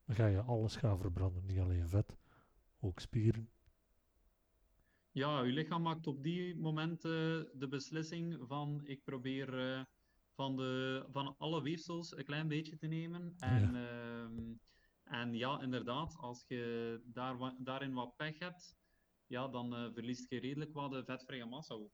[0.05, 2.17] Dan ga je alles gaan verbranden, niet alleen vet,
[2.79, 3.49] ook spieren.
[5.11, 9.47] Ja, je lichaam maakt op die momenten de beslissing van ik probeer
[10.35, 13.33] van, de, van alle weefsels een klein beetje te nemen.
[13.37, 14.53] En ja, ehm,
[15.03, 18.75] en ja inderdaad, als je daar, daarin wat pech hebt,
[19.33, 21.91] ja, dan uh, verliest je redelijk wat de vetvrije massa ook.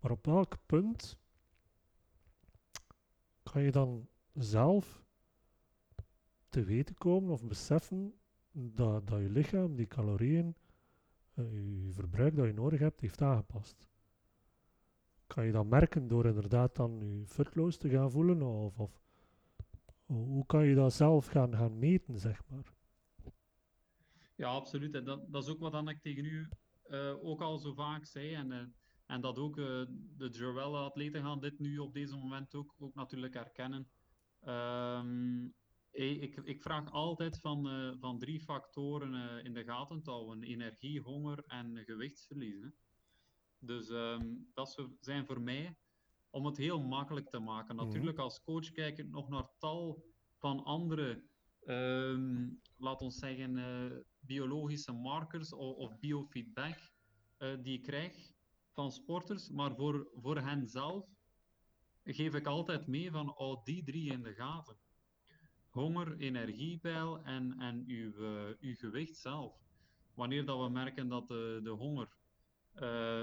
[0.00, 1.18] Maar op welk punt
[3.42, 5.04] kan je dan zelf
[6.48, 8.14] te weten komen of beseffen
[8.52, 10.56] dat, dat je lichaam die calorieën,
[11.34, 13.88] uh, je verbruik dat je nodig hebt, heeft aangepast?
[15.26, 18.42] Kan je dat merken door inderdaad dan je futloos te gaan voelen?
[18.42, 19.02] Of, of
[20.06, 22.75] hoe kan je dat zelf gaan, gaan meten, zeg maar?
[24.36, 24.94] Ja, absoluut.
[24.94, 26.48] En dat, dat is ook wat ik tegen u
[26.88, 28.34] uh, ook al zo vaak zei.
[28.34, 28.62] En, uh,
[29.06, 29.84] en dat ook uh,
[30.16, 33.88] de Joelle-atleten gaan dit nu op deze moment ook, ook natuurlijk herkennen.
[34.42, 35.54] Um,
[35.90, 41.44] ik, ik, vraag altijd van, van drie factoren in de gaten te houden: energie, honger
[41.46, 42.60] en gewichtsverlies.
[42.60, 42.68] Hè.
[43.58, 45.76] Dus um, dat zijn voor mij
[46.30, 47.76] om het heel makkelijk te maken.
[47.76, 47.84] Mhm.
[47.84, 50.04] Natuurlijk, als coach kijk ik nog naar tal
[50.38, 51.24] van andere,
[51.64, 53.58] um, laat ons zeggen,
[54.26, 56.78] biologische markers of, of biofeedback
[57.62, 58.34] die ik krijg
[58.72, 61.04] van sporters, maar voor, voor hen zelf
[62.04, 64.76] geef ik altijd mee van oh, die drie in de gaten.
[65.70, 69.54] Honger, energiepeil en, en uw, uh, uw gewicht zelf.
[70.14, 72.08] Wanneer dat we merken dat de, de honger...
[72.74, 72.80] Uh,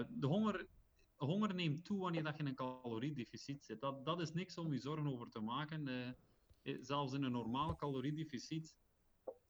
[0.09, 0.67] de honger,
[1.15, 3.81] honger neemt toe wanneer dat je in een caloriedeficit zit.
[3.81, 6.15] Dat, dat is niks om je zorgen over te maken.
[6.81, 8.75] Zelfs in een normaal caloriedeficit,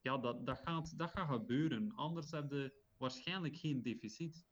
[0.04, 1.94] ja, dat, dat, gaat, dat gaat gebeuren.
[1.94, 4.46] Anders heb je waarschijnlijk geen deficit.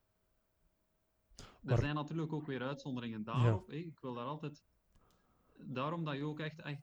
[1.63, 3.71] Er zijn natuurlijk ook weer uitzonderingen daarop.
[3.71, 3.77] Ja.
[3.77, 4.63] Ik wil daar altijd.
[5.57, 6.81] Daarom dat je ook echt, echt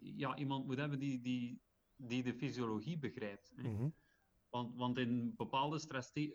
[0.00, 1.60] ja, iemand moet hebben die, die,
[1.96, 3.52] die de fysiologie begrijpt.
[3.56, 3.94] Mm
[4.56, 5.78] want, want in bepaalde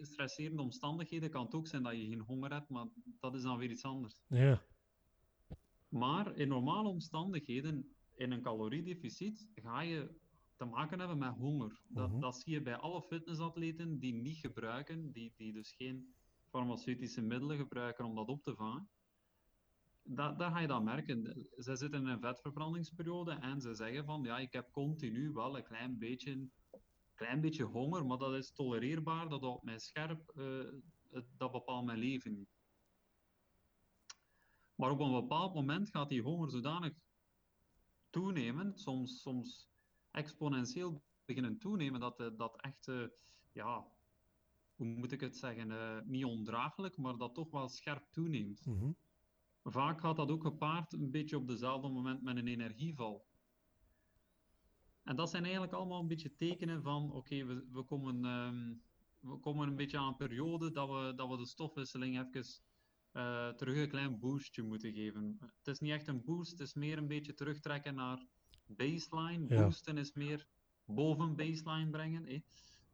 [0.01, 2.85] stresserende omstandigheden kan het ook zijn dat je geen honger hebt, maar
[3.19, 4.15] dat is dan weer iets anders.
[4.27, 4.61] Ja.
[5.89, 10.19] Maar in normale omstandigheden, in een caloriedeficit, ga je
[10.61, 11.81] te maken hebben met honger.
[11.87, 12.19] Dat, mhm.
[12.19, 16.13] dat zie je bij alle fitnessatleten die niet gebruiken, die, die dus geen
[16.49, 18.89] farmaceutische middelen gebruiken om dat op te vangen,
[20.03, 21.47] dat, dat ga je dan merken.
[21.57, 25.63] Ze zitten in een vetverbrandingsperiode en ze zeggen van ja, ik heb continu wel een
[25.63, 26.49] klein beetje,
[27.15, 30.71] klein beetje honger, maar dat is tolereerbaar, dat houdt mij scherp, uh,
[31.37, 32.49] dat bepaalt mijn leven niet.
[34.75, 36.93] Maar op een bepaald moment gaat die honger zodanig
[38.09, 39.69] toenemen, soms, soms
[40.11, 43.07] exponentieel beginnen toenemen, dat uh, dat echt, uh,
[43.51, 43.87] ja,
[44.75, 48.65] hoe moet ik het zeggen, uh, niet ondraaglijk, maar dat toch wel scherp toeneemt.
[48.65, 48.95] Mm
[49.63, 53.25] Vaak gaat dat ook gepaard een beetje op dezelfde moment met een energieval.
[55.03, 58.83] En dat zijn eigenlijk allemaal een beetje tekenen van, oké, we, we, komen, um,
[59.19, 62.45] we komen een beetje aan een periode dat we, dat we de stofwisseling even
[63.13, 65.37] uh, terug een klein boostje moeten geven.
[65.39, 68.25] Het is niet echt een boost, het is meer een beetje terugtrekken naar
[68.65, 69.45] baseline.
[69.45, 70.47] Boosten is meer
[70.85, 72.25] boven baseline brengen.
[72.25, 72.41] Eh.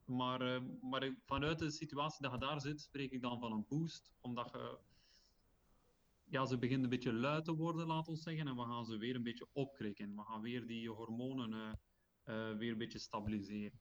[0.05, 3.65] Maar, uh, maar vanuit de situatie dat je daar zit, spreek ik dan van een
[3.67, 4.79] boost, omdat je
[6.29, 8.47] ja, ze beginnen een beetje luid te worden, laat ons zeggen.
[8.47, 10.15] En we gaan ze weer een beetje opkrikken.
[10.15, 11.71] We gaan weer die hormonen uh,
[12.25, 13.79] uh, weer een beetje stabiliseren.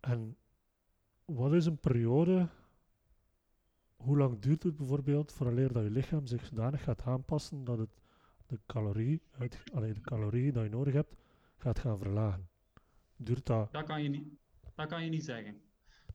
[0.00, 0.36] En
[1.24, 2.48] wat is een periode?
[3.96, 8.00] Hoe lang duurt het bijvoorbeeld vooraleer dat je lichaam zich zodanig gaat aanpassen dat het
[8.48, 11.14] de calorie, uit, allee, de calorie die je nodig hebt,
[11.56, 12.48] gaat gaan verlagen?
[13.16, 13.72] Duurt dat?
[13.72, 14.28] Dat kan je niet,
[14.74, 15.60] dat kan je niet zeggen.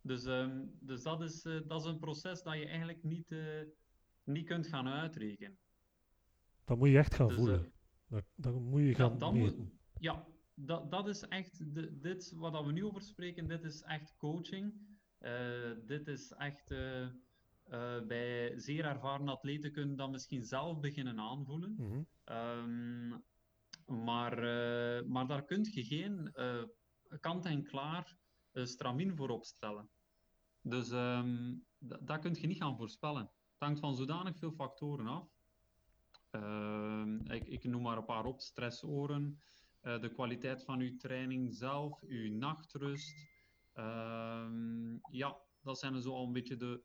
[0.01, 3.35] Dus, um, dus dat, is, uh, dat is een proces dat je eigenlijk niet
[4.23, 5.57] niet kunt gaan uitrekenen.
[6.65, 7.73] Dat moet je echt gaan dus, voelen.
[8.09, 9.31] Uh, dat, moet je gaan ja.
[9.31, 9.55] Moet,
[9.99, 14.15] ja, dat, dat is echt, de, dit wat we nu over spreken, dit is echt
[14.17, 14.73] coaching.
[15.85, 17.07] Dit is echt, uh,
[18.07, 21.75] bij zeer ervaren atleten kunnen dat misschien zelf beginnen aanvoelen.
[21.77, 22.07] Mm -hmm.
[22.25, 23.23] Um,
[23.85, 24.37] maar,
[25.07, 26.31] maar daar kun je geen
[27.19, 28.17] kant-en-klaar
[28.53, 29.89] stramien voor opstellen.
[30.61, 33.31] Dus um, dat kun je niet gaan voorspellen
[33.63, 35.27] hangt van zodanig veel factoren af.
[36.31, 39.41] Uh, ik, ik, noem maar een paar op: stressoren,
[39.81, 43.31] uh, de kwaliteit van uw training zelf, uw nachtrust.
[43.75, 46.83] Uh, ja, ja, dat zijn zo al een beetje de,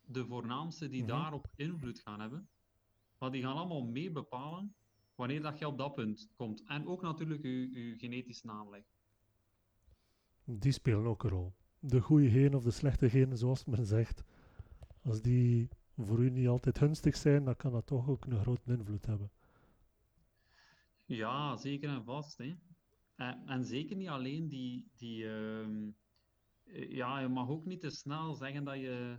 [0.00, 1.10] de voornaamste die Mhm.
[1.10, 2.48] daarop invloed gaan hebben.
[3.24, 4.74] Maar die gaan allemaal mee bepalen
[5.14, 6.62] wanneer dat je op dat punt komt.
[6.66, 8.84] En ook natuurlijk je, je genetische aanleg.
[10.44, 11.54] Die spelen ook een rol.
[11.78, 14.24] De goede genen of de slechte genen, zoals men zegt,
[15.02, 18.72] als die voor u niet altijd gunstig zijn, dan kan dat toch ook een grote
[18.72, 19.30] invloed hebben.
[21.04, 22.38] Ja, zeker en vast.
[22.38, 22.54] Hè.
[23.16, 25.90] En, en zeker niet alleen die, die ehm,
[26.64, 29.18] eh, ja, je mag ook niet te snel zeggen dat je,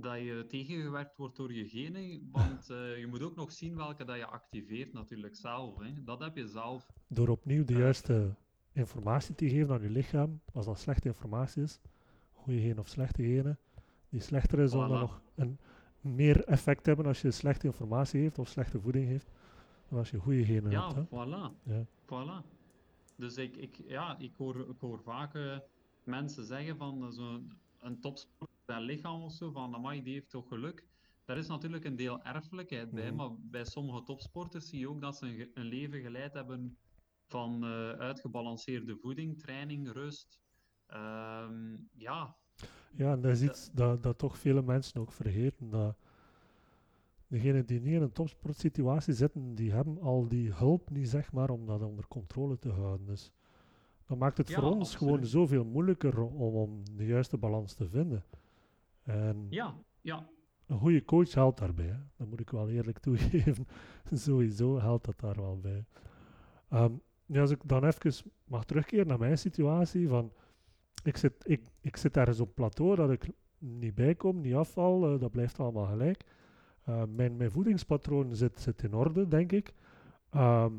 [0.00, 4.04] dat je tegengewerkt wordt door je genen, want eh, je moet ook nog zien welke
[4.04, 5.78] dat je activeert natuurlijk zelf.
[5.78, 6.04] Hè.
[6.04, 6.90] Dat heb je zelf.
[7.08, 8.34] Door opnieuw de juiste
[8.72, 11.80] informatie te geven aan je lichaam, als dat slechte informatie is,
[12.32, 13.58] goede genen of slechte genen,
[14.08, 15.00] die slechter dan Voilà.
[15.00, 15.58] nog een
[16.00, 19.30] meer effect hebben als je slechte informatie heeft of slechte voeding heeft,
[19.88, 21.06] dan als je goede genen Ja, hebt.
[21.08, 21.62] Voilà.
[21.62, 21.84] Ja.
[22.04, 22.56] Voilà.
[23.16, 25.58] Dus ik, ik, ja, ik, hoor, ik hoor vaak eh,
[26.04, 30.30] mensen zeggen van eh, zo'n een topsporter zijn lichaam of zo, van amai, die heeft
[30.30, 30.86] toch geluk.
[31.24, 33.16] Daar is natuurlijk een deel erfelijkheid bij, Mhm.
[33.16, 36.78] maar bij sommige topsporters zie je ook dat ze een, leven geleid hebben
[37.26, 40.40] van eh, uitgebalanceerde voeding, training, rust.
[40.86, 42.36] Ehm, ja,
[42.92, 45.70] Ja, en dat is Dat- iets dat, dat toch vele mensen ook vergeten.
[45.70, 45.96] Dat
[47.26, 51.50] degenen die niet in een topsportsituatie zitten, die hebben al die hulp niet, zeg maar,
[51.50, 53.06] om dat onder controle te houden.
[53.06, 53.32] Dus
[54.06, 57.88] dat maakt het Ja, voor ons gewoon zoveel moeilijker om, om de juiste balans te
[57.88, 58.24] vinden.
[59.08, 60.28] En ja, ja,
[60.66, 61.86] een goede coach helpt daarbij.
[61.86, 61.98] Hè.
[62.16, 63.66] Dat moet ik wel eerlijk toegeven.
[64.12, 65.84] Sowieso helpt dat daar wel bij.
[66.68, 66.92] Ehm,
[67.26, 70.32] nu, als ik dan even mag terugkeren naar mijn situatie, van
[71.02, 75.20] ik zit, ik, ik zit ergens op plateau dat ik niet bijkom, niet afval, eh,
[75.20, 76.24] dat blijft allemaal gelijk.
[76.84, 79.72] Eh, mijn, mijn voedingspatroon zit, zit in orde, denk ik.
[80.30, 80.74] Ehm,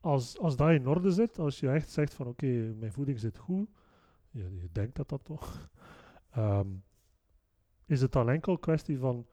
[0.00, 3.38] als, als dat in orde zit, als je echt zegt van oké, mijn voeding zit
[3.38, 3.68] goed,
[4.30, 5.70] je, je denkt dat dat toch,
[6.36, 6.68] ehm,
[7.86, 9.26] is het dan enkel kwestie van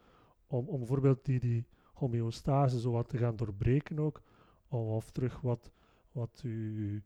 [0.48, 4.22] om, om bijvoorbeeld die, die homeostase zo wat te gaan doorbreken ook,
[4.68, 5.72] of, terug wat,
[6.12, 7.02] wat uw,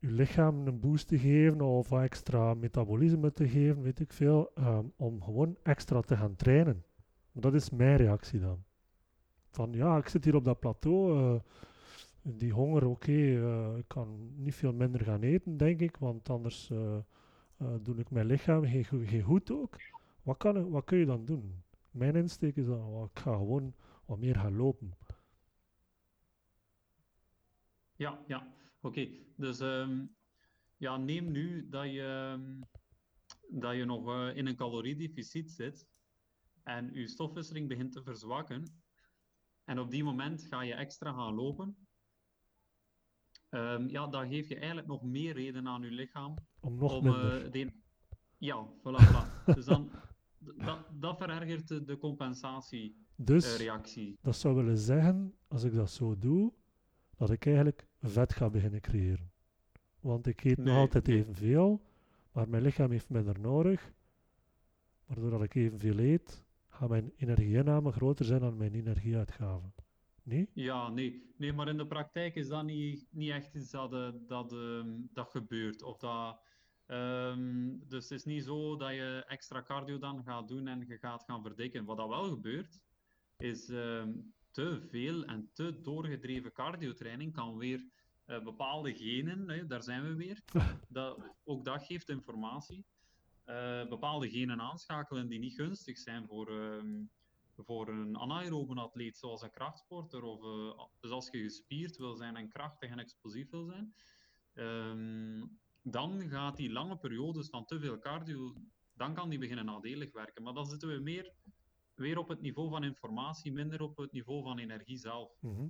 [0.00, 4.84] uw lichaam een boost te geven, of extra metabolisme te geven, weet ik veel, ehm,
[4.96, 6.84] om gewoon extra te gaan trainen.
[7.32, 8.64] Dat is mijn reactie dan.
[9.50, 11.40] Van ja, ik zit hier op dat plateau, eh,
[12.22, 16.70] die honger, oké, eh, ik kan niet veel minder gaan eten, denk ik, want anders
[16.70, 16.96] eh,
[17.58, 19.76] eh, doe ik mijn lichaam geen, geen goed ook.
[20.22, 21.62] Wat, kan, wat kun je dan doen?
[21.90, 24.96] Mijn insteek is dan, ik ga gewoon wat meer gaan lopen.
[27.96, 28.54] Ja, ja.
[28.80, 30.06] Oké, dus ehm,
[30.76, 32.60] ja, neem nu dat je, ehm,
[33.60, 35.88] dat je nog eh, in een caloriedeficit zit
[36.62, 38.82] en je stofwisseling begint te verzwakken.
[39.64, 41.87] En op die moment ga je extra gaan lopen.
[43.48, 47.02] Ehm, ja, dan geef je eigenlijk nog meer reden aan je lichaam Om nog om
[47.04, 47.44] minder.
[47.44, 47.72] eh, de-
[48.38, 49.44] Ja, voilà, voilà.
[49.54, 49.90] Dus dan,
[50.38, 54.18] dat, dat verergert de, de dus compensatiereactie.
[54.22, 56.52] dat zou willen zeggen, als ik dat zo doe,
[57.16, 59.30] dat ik eigenlijk vet ga beginnen creëren.
[60.00, 61.16] Want ik eet nog altijd nee.
[61.18, 61.82] evenveel,
[62.32, 63.92] maar mijn lichaam heeft minder nodig.
[65.06, 69.74] Waardoor dat ik evenveel eet, gaan mijn energieinname groter zijn dan mijn energieuitgaven.
[70.28, 70.50] Nee?
[70.54, 71.32] Ja, nee.
[71.36, 74.96] nee, maar in de praktijk is dat niet, niet echt iets dat, eh, dat, ehm,
[75.12, 75.82] dat gebeurt.
[75.82, 76.40] Of dat,
[76.86, 80.98] ehm, dus het is niet zo dat je extra cardio dan gaat doen en je
[80.98, 81.84] gaat gaan verdikken.
[81.84, 82.80] Wat dat wel gebeurt,
[83.36, 84.12] is ehm,
[84.50, 87.90] te veel en te doorgedreven cardiotraining kan weer
[88.24, 90.42] eh, bepaalde genen, hè, daar zijn we weer,
[90.88, 92.86] dat, ook dat geeft informatie,
[93.44, 96.82] eh, bepaalde genen aanschakelen die niet gunstig zijn voor,
[97.64, 100.22] voor een anaerobe atleet zoals een krachtsporter.
[100.22, 103.94] Of, eh, dus als je gespierd wil zijn en krachtig en explosief wil zijn,
[104.54, 105.46] ehm,
[105.82, 108.54] dan gaat die lange periodes van te veel cardio,
[108.94, 110.42] dan kan die beginnen nadelig werken.
[110.42, 111.32] Maar dan zitten we meer
[111.94, 115.30] weer op het niveau van informatie, minder op het niveau van energie zelf.
[115.40, 115.66] Mhm.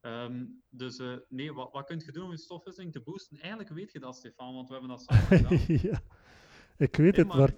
[0.00, 3.38] Ehm, dus eh, nee, wat, wat kun je doen om je stofwisseling te boosten?
[3.38, 5.76] Eigenlijk weet je dat, Stefan, want we hebben dat samen gedaan.
[5.90, 6.00] ja,
[6.76, 7.54] ik weet Nee, het, maar- maar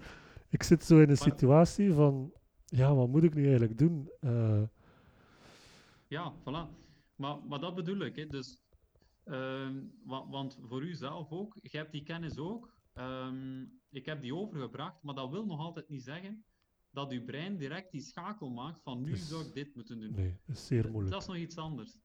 [0.49, 2.33] ik zit zo in een Maar- situatie van,
[2.71, 4.09] ja, wat moet ik nu eigenlijk doen?
[4.19, 4.61] Eh,
[6.07, 6.79] Ja, voilà.
[7.15, 8.15] Maar, maar dat bedoel ik.
[8.15, 8.27] Hè.
[8.27, 8.61] Dus,
[9.23, 12.73] ehm, wa- want voor u zelf ook, je hebt die kennis ook.
[12.93, 16.45] Ehm, ik heb die overgebracht, maar dat wil nog altijd niet zeggen
[16.89, 20.11] dat uw brein direct die schakel maakt van nu zou ik dit moeten doen.
[20.15, 21.11] nee, dat is zeer moeilijk.
[21.13, 21.97] Dat is nog iets anders.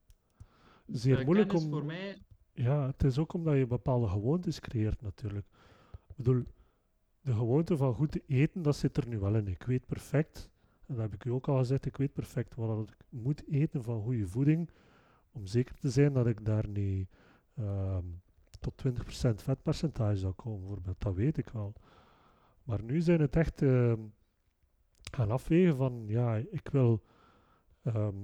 [0.87, 1.71] Zeer moeilijk om...
[1.71, 5.47] voor mij, Ja, het is ook omdat je bepaalde gewoontes creëert natuurlijk.
[6.07, 6.45] Ik bedoel,
[7.21, 9.47] de gewoonte van goed te eten, dat zit er nu wel in.
[9.49, 10.51] Ik weet perfect,
[10.87, 14.03] dat heb ik u ook al gezegd, ik weet perfect wat ik moet eten van
[14.03, 14.71] goede voeding,
[15.33, 17.09] om zeker te zijn dat ik daar niet
[17.55, 18.05] ehm,
[18.61, 18.91] tot 20%
[19.35, 21.01] vetpercentage zou komen, bijvoorbeeld.
[21.01, 21.73] Dat weet ik wel.
[22.63, 24.01] Maar nu zijn het echt ehm,
[25.13, 27.03] gaan afwegen van, ja, ik wil
[27.83, 28.15] ehm,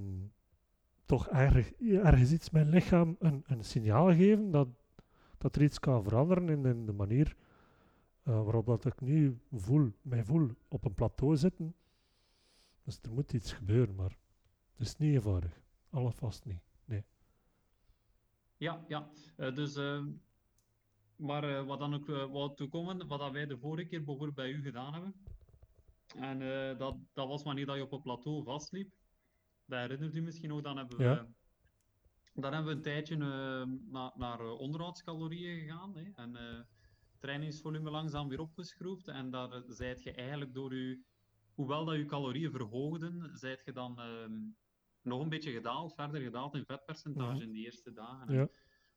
[1.05, 4.67] toch erg, ergens iets mijn lichaam een, een signaal geven dat,
[5.37, 7.35] dat er iets kan veranderen in, in de manier
[8.23, 11.75] uh, waarop dat ik nu voel, mij voel op een plateau zitten.
[12.83, 14.17] Dus er moet iets gebeuren, maar
[14.71, 15.61] het is niet eenvoudig.
[15.89, 16.61] Alvast niet.
[16.85, 17.03] Nee.
[18.57, 19.09] Ja, ja.
[19.37, 20.05] Uh, dus, uh,
[21.15, 24.51] maar uh, wat dan ook wat toekomen, wat dat wij de vorige keer bijvoorbeeld bij
[24.51, 25.15] u gedaan hebben.
[26.15, 26.39] En
[26.77, 28.93] dat, dat was wanneer dat je op een plateau vastliep.
[29.65, 31.27] Dat herinnert u misschien nog, dan hebben we, ja.
[32.33, 35.97] dan hebben we een tijdje na, naar onderhoudscalorieën gegaan.
[35.97, 36.67] Hè, en
[37.19, 39.07] trainingsvolume langzaam weer opgeschroefd.
[39.07, 41.03] En daar zijt je eigenlijk door je,
[41.55, 44.41] hoewel dat je calorieën verhoogden, zijt je dan ehm,
[45.01, 48.33] nog een beetje gedaald, verder gedaald in vetpercentage in die eerste dagen.
[48.33, 48.47] Ja.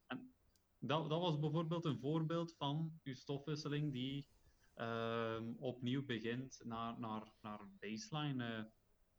[0.06, 0.34] En
[0.78, 4.26] dat, dat was bijvoorbeeld een voorbeeld van je stofwisseling die
[4.74, 8.64] ehm, opnieuw begint naar, naar, naar baseline uh,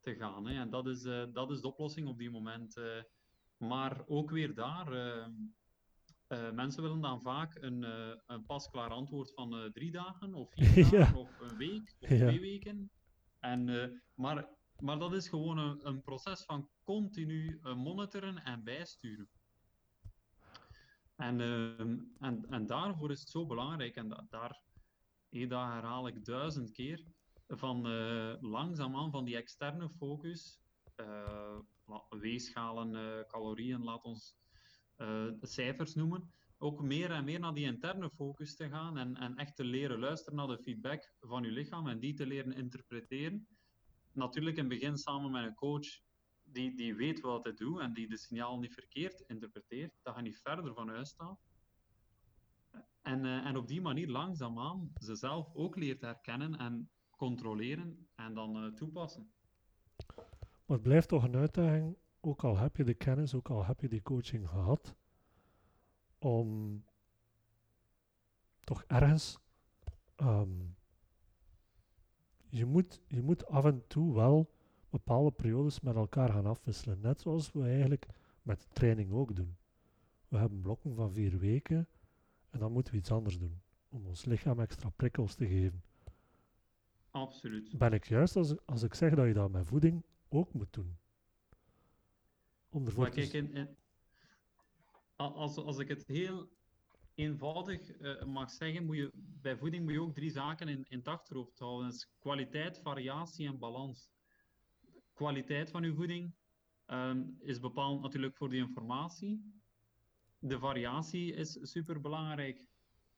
[0.00, 0.46] te gaan.
[0.46, 0.60] Hè.
[0.60, 2.76] En dat is, uh, dat is de oplossing op die moment.
[2.76, 3.02] Uh,
[3.56, 5.32] maar ook weer daar, ehm,
[6.54, 7.82] mensen willen dan vaak een,
[8.26, 12.90] een pasklaar antwoord van drie dagen of vier dagen of een week of twee weken.
[13.40, 14.48] En, maar,
[14.78, 19.28] maar dat is gewoon een, proces van continu monitoren en bijsturen.
[21.16, 26.70] En, ehm, en, en daarvoor is het zo belangrijk, en da daar herhaal ik duizend
[26.70, 27.04] keer,
[27.48, 27.80] van
[28.40, 30.60] langzaamaan van die externe focus,
[32.08, 34.36] weegschalen, calorieën, laat ons
[34.98, 39.36] uh, cijfers noemen, ook meer en meer naar die interne focus te gaan en, en
[39.36, 43.48] echt te leren luisteren naar de feedback van je lichaam en die te leren interpreteren.
[44.12, 45.86] Natuurlijk in het begin samen met een coach
[46.42, 50.22] die, die weet wat hij doet en die de signaal niet verkeerd interpreteert, dat je
[50.22, 51.38] niet verder van huis staat.
[53.02, 58.34] En, uh, en op die manier langzaamaan ze zelf ook leert herkennen en controleren en
[58.34, 59.32] dan uh, toepassen.
[60.66, 63.80] Maar het blijft toch een uitdaging ook al heb je de kennis, ook al heb
[63.80, 64.96] je die coaching gehad,
[66.18, 66.82] om
[68.60, 69.38] toch ergens,
[70.16, 70.76] um,
[72.48, 74.50] je, moet, je moet af en toe wel
[74.90, 77.00] bepaalde periodes met elkaar gaan afwisselen.
[77.00, 78.06] Net zoals we eigenlijk
[78.42, 79.56] met training ook doen.
[80.28, 81.88] We hebben blokken van vier weken
[82.50, 83.60] en dan moeten we iets anders doen.
[83.88, 85.82] Om ons lichaam extra prikkels te geven.
[87.10, 87.78] Absoluut.
[87.78, 90.96] Ben ik juist als, als ik zeg dat je dat met voeding ook moet doen?
[92.96, 93.76] maar kijk, in,
[95.18, 96.48] als, als ik het heel
[97.14, 100.98] eenvoudig uh, mag zeggen, moet je, bij voeding moet je ook drie zaken in, in
[100.98, 101.86] het achterhoofd houden.
[101.86, 104.10] Dat is kwaliteit, variatie en balans.
[105.12, 106.34] Kwaliteit van je voeding
[106.86, 109.60] um, is bepaald natuurlijk voor de informatie.
[110.38, 112.66] De variatie is super belangrijk.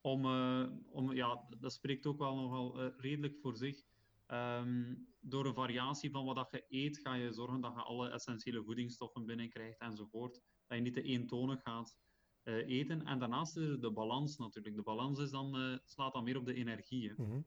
[0.00, 3.82] Om, uh, om, ja, dat spreekt ook wel nogal uh, redelijk voor zich.
[4.26, 8.08] Um, door een variatie van wat dat je eet, ga je zorgen dat je alle
[8.08, 10.40] essentiële voedingsstoffen binnenkrijgt enzovoort.
[10.70, 11.96] Dat je niet te eentonig gaat
[12.44, 13.06] uh, eten.
[13.06, 14.76] En daarnaast is er de balans natuurlijk.
[14.76, 17.12] De balans is dan, uh, slaat dan meer op de energie.
[17.16, 17.46] Mm -hmm.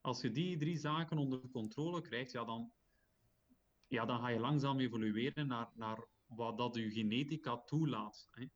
[0.00, 2.72] Als je die drie zaken onder controle krijgt, ja, dan,
[3.86, 8.28] ja, dan ga je langzaam evolueren naar, naar wat dat je genetica toelaat.
[8.30, 8.46] Hè.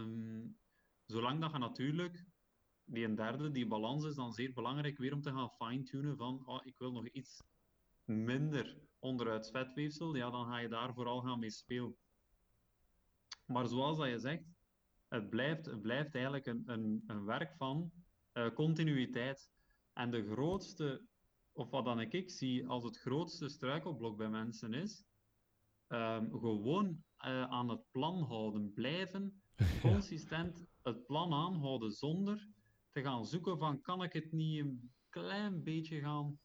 [0.00, 0.58] Um,
[1.06, 2.24] zolang dat je natuurlijk
[2.84, 6.46] die een derde, die balans is dan zeer belangrijk weer om te gaan fine-tunen van
[6.46, 7.42] oh, ik wil nog iets
[8.04, 11.96] minder onderuit vetweefsel, ja, dan ga je daar vooral gaan mee spelen.
[13.46, 14.44] Maar zoals dat je zegt,
[15.08, 17.92] het blijft, het blijft eigenlijk een, een, een werk van
[18.32, 19.50] uh, continuïteit.
[19.92, 21.06] En de grootste,
[21.52, 25.04] of wat dan ik zie als het grootste struikelblok bij mensen is,
[25.88, 29.42] um, gewoon uh, aan het plan houden, blijven,
[29.82, 32.48] consistent het plan aanhouden zonder
[32.90, 36.38] te gaan zoeken van kan ik het niet een klein beetje gaan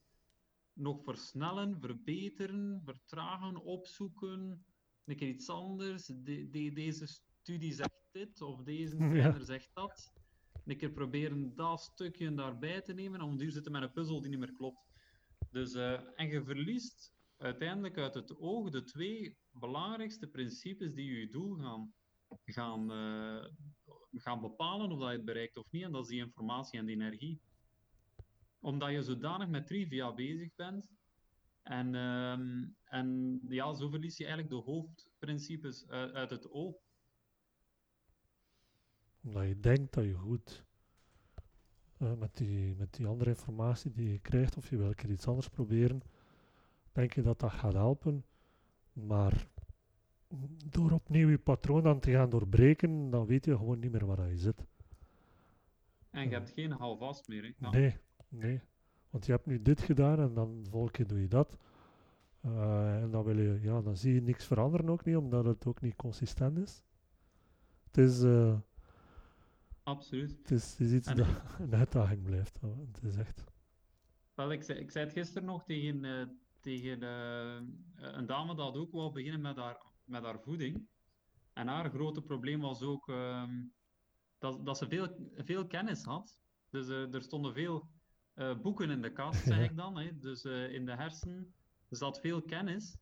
[0.74, 4.66] nog versnellen, verbeteren, vertragen, opzoeken,
[5.06, 6.06] een keer iets anders.
[6.06, 9.44] De, de, deze studie zegt dit of deze trainer ja.
[9.44, 10.14] zegt dat.
[10.66, 14.30] Een keer proberen dat stukje daarbij te nemen, om duur zitten met een puzzel die
[14.30, 14.92] niet meer klopt.
[15.52, 21.30] Dus, uh, en je verliest uiteindelijk uit het oog de twee belangrijkste principes die je
[21.30, 21.94] doel gaan,
[22.46, 23.46] gaan uh,
[24.12, 25.84] gaan bepalen of dat je het bereikt of niet.
[25.84, 27.42] En dat is die informatie en die energie.
[28.60, 30.92] Omdat je zodanig met trivia bezig bent.
[31.64, 32.38] En, uh,
[32.84, 36.76] en ja, zo verlies je eigenlijk de hoofdprincipes uit, uit het oog.
[39.24, 40.66] Omdat je denkt dat je goed
[41.98, 45.28] uh, met, die, met die andere informatie die je krijgt, of je wil keer iets
[45.28, 46.02] anders proberen,
[46.92, 48.26] denk je dat dat gaat helpen.
[48.94, 49.48] Maar
[50.70, 54.30] door opnieuw je patroon dan te gaan doorbreken, dan weet je gewoon niet meer waar
[54.30, 54.66] je zit.
[56.10, 57.56] En je hebt geen houvast meer.
[57.58, 57.70] Hè?
[57.70, 57.98] Nee,
[58.28, 58.62] nee.
[59.14, 61.58] Want je hebt nu dit gedaan en dan de volgende doe je dat.
[62.46, 65.66] Uh, en dan, wil je, ja, dan zie je niks veranderen ook niet, omdat het
[65.66, 66.84] ook niet consistent is.
[67.84, 68.58] Het is, uh,
[69.84, 70.38] Absoluut.
[70.42, 71.28] Het is, het is iets en dat
[71.60, 72.60] een uitdaging blijft.
[72.62, 73.44] Het is echt.
[74.34, 76.26] Wel, ik zei, ik zei het gisteren nog tegen, uh,
[76.60, 77.02] tegen
[77.96, 80.88] een dame dat ook wou beginnen met haar, met haar voeding.
[81.54, 83.64] En haar grote probleem was ook ehm,
[84.38, 86.38] dat, dat ze veel, veel kennis had.
[86.70, 87.90] Dus er stonden veel
[88.62, 89.98] boeken in de kast, zeg ik dan.
[89.98, 90.20] Hè.
[90.20, 91.54] Dus in de hersenen
[91.90, 92.98] zat veel kennis,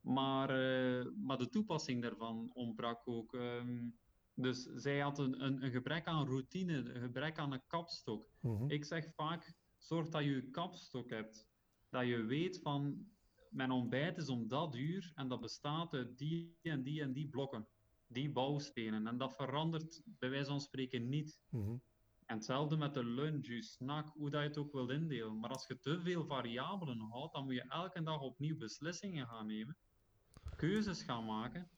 [0.00, 3.32] maar, uh, maar de toepassing daarvan ontbrak ook.
[3.32, 3.98] Um,
[4.34, 8.28] dus zij had een, een, een, gebrek aan routine, een gebrek aan een kapstok.
[8.40, 8.70] Mhm.
[8.70, 11.46] Ik zeg vaak, zorg dat je een kapstok hebt.
[11.88, 13.06] Dat je weet van,
[13.50, 17.28] mijn ontbijt is om dat uur en dat bestaat uit die en die en die
[17.28, 17.68] blokken.
[18.06, 19.06] Die bouwstenen.
[19.06, 21.40] En dat verandert bij wijze van spreken niet.
[21.50, 21.76] Mhm.
[22.28, 25.38] En hetzelfde met de lunch, je snack, hoe dat je het ook wilt indelen.
[25.38, 29.46] Maar als je te veel variabelen houdt, dan moet je elke dag opnieuw beslissingen gaan
[29.46, 29.76] nemen.
[30.56, 31.70] Keuzes gaan maken.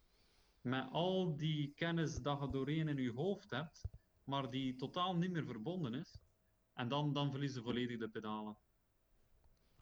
[0.60, 3.80] Met al die kennis dat je doorheen in je hoofd hebt,
[4.24, 6.20] maar die totaal niet meer verbonden is.
[6.74, 8.56] En dan, dan verlies je volledig de pedalen.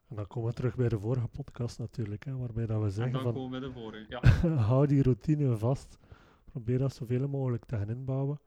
[0.07, 3.13] En dan komen we terug bij de vorige podcast natuurlijk, hè, waarbij dat we zeggen
[3.13, 3.23] en van...
[3.23, 4.55] dan komen we bij de vorige, ja.
[4.69, 5.99] hou die routine vast.
[6.45, 8.39] Probeer dat zoveel mogelijk te gaan inbouwen.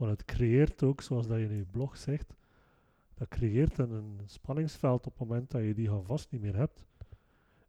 [0.00, 2.34] Want het creëert ook, zoals dat je in je blog zegt,
[3.14, 6.84] dat creëert een, een spanningsveld op het moment dat je die vast niet meer hebt.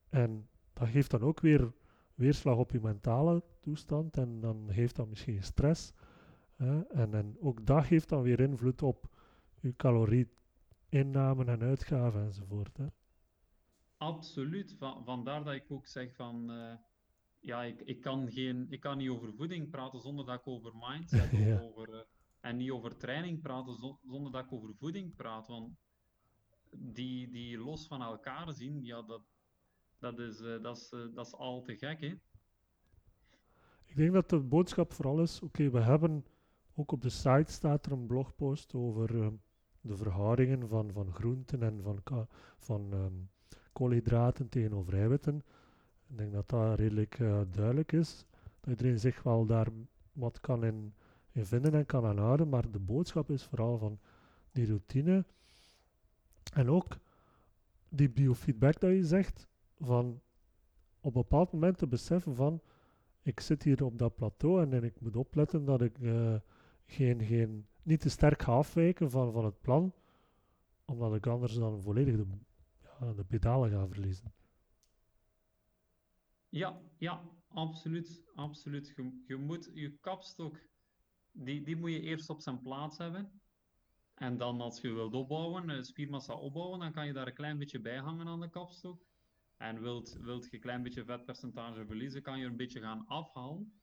[0.10, 1.74] En dat geeft dan ook weer
[2.16, 5.94] weerslag op je mentale toestand en dan geeft dat misschien stress.
[6.56, 6.82] Hè?
[6.82, 9.10] En, en ook dat geeft dan weer invloed op
[9.60, 12.78] je calorie-inname en uitgaven enzovoort.
[12.78, 12.86] Hè?
[13.98, 14.76] Absoluut.
[14.78, 16.52] Van, vandaar dat ik ook zeg van...
[16.52, 16.74] Uh,
[17.40, 20.72] ja, ik, ik, kan geen, ik kan niet over voeding praten zonder dat ik over
[20.76, 21.60] mindset Ja.
[21.60, 21.90] over...
[21.90, 22.00] Uh,
[22.42, 25.48] en niet over training praten zo- zonder dat ik over voeding praat.
[25.48, 25.76] Want
[26.78, 29.22] die, die los van elkaar zien, ja, dat,
[30.00, 32.02] dat, is, eh, dat, is, eh, dat is al te gek.
[32.02, 32.14] Hè?
[33.86, 36.26] Ik denk dat de boodschap vooral is, oké, we hebben,
[36.76, 39.34] ook op de site staat er een blogpost over ehm,
[39.82, 42.28] de verhoudingen van, van groenten en van,
[42.58, 43.14] van ehm,
[43.74, 45.44] koolhydraten tegenover eiwitten.
[46.08, 48.26] Ik denk dat dat redelijk eh, duidelijk is.
[48.60, 49.68] Dat iedereen zich wel daar
[50.14, 50.94] wat kan in,
[51.32, 54.00] in vinden en kan aanhouden, maar de boodschap is vooral van
[54.52, 55.26] die routine
[56.54, 56.98] en ook
[57.90, 59.48] die biofeedback dat je zegt,
[59.80, 60.22] van
[61.00, 62.62] op een bepaald moment te beseffen van
[63.22, 66.36] ik zit hier op dat plateau en, ik moet opletten dat ik eh,
[66.86, 69.94] geen, geen, niet te sterk ga afwijken van, van het plan,
[70.86, 72.26] omdat ik anders dan volledig de,
[72.82, 74.34] ja, de pedalen ga verliezen.
[76.50, 78.24] Ja, ja, absoluut.
[78.36, 78.94] absoluut.
[78.96, 80.58] Je, je moet je kapstok,
[81.32, 83.42] die, die moet je eerst op zijn plaats hebben.
[84.14, 87.58] En dan als je wilt opbouwen, eh, spiermassa opbouwen, dan kan je daar een klein
[87.58, 89.06] beetje bij hangen aan de kapstok.
[89.58, 93.82] En wilt, wilt je een klein beetje vetpercentage verliezen, kan je een beetje gaan afhalen.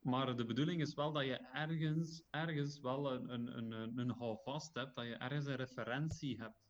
[0.00, 4.10] Maar de bedoeling is wel dat je ergens, ergens wel een, een, een, een, een
[4.10, 6.64] houvast hebt, dat je ergens een referentie hebt.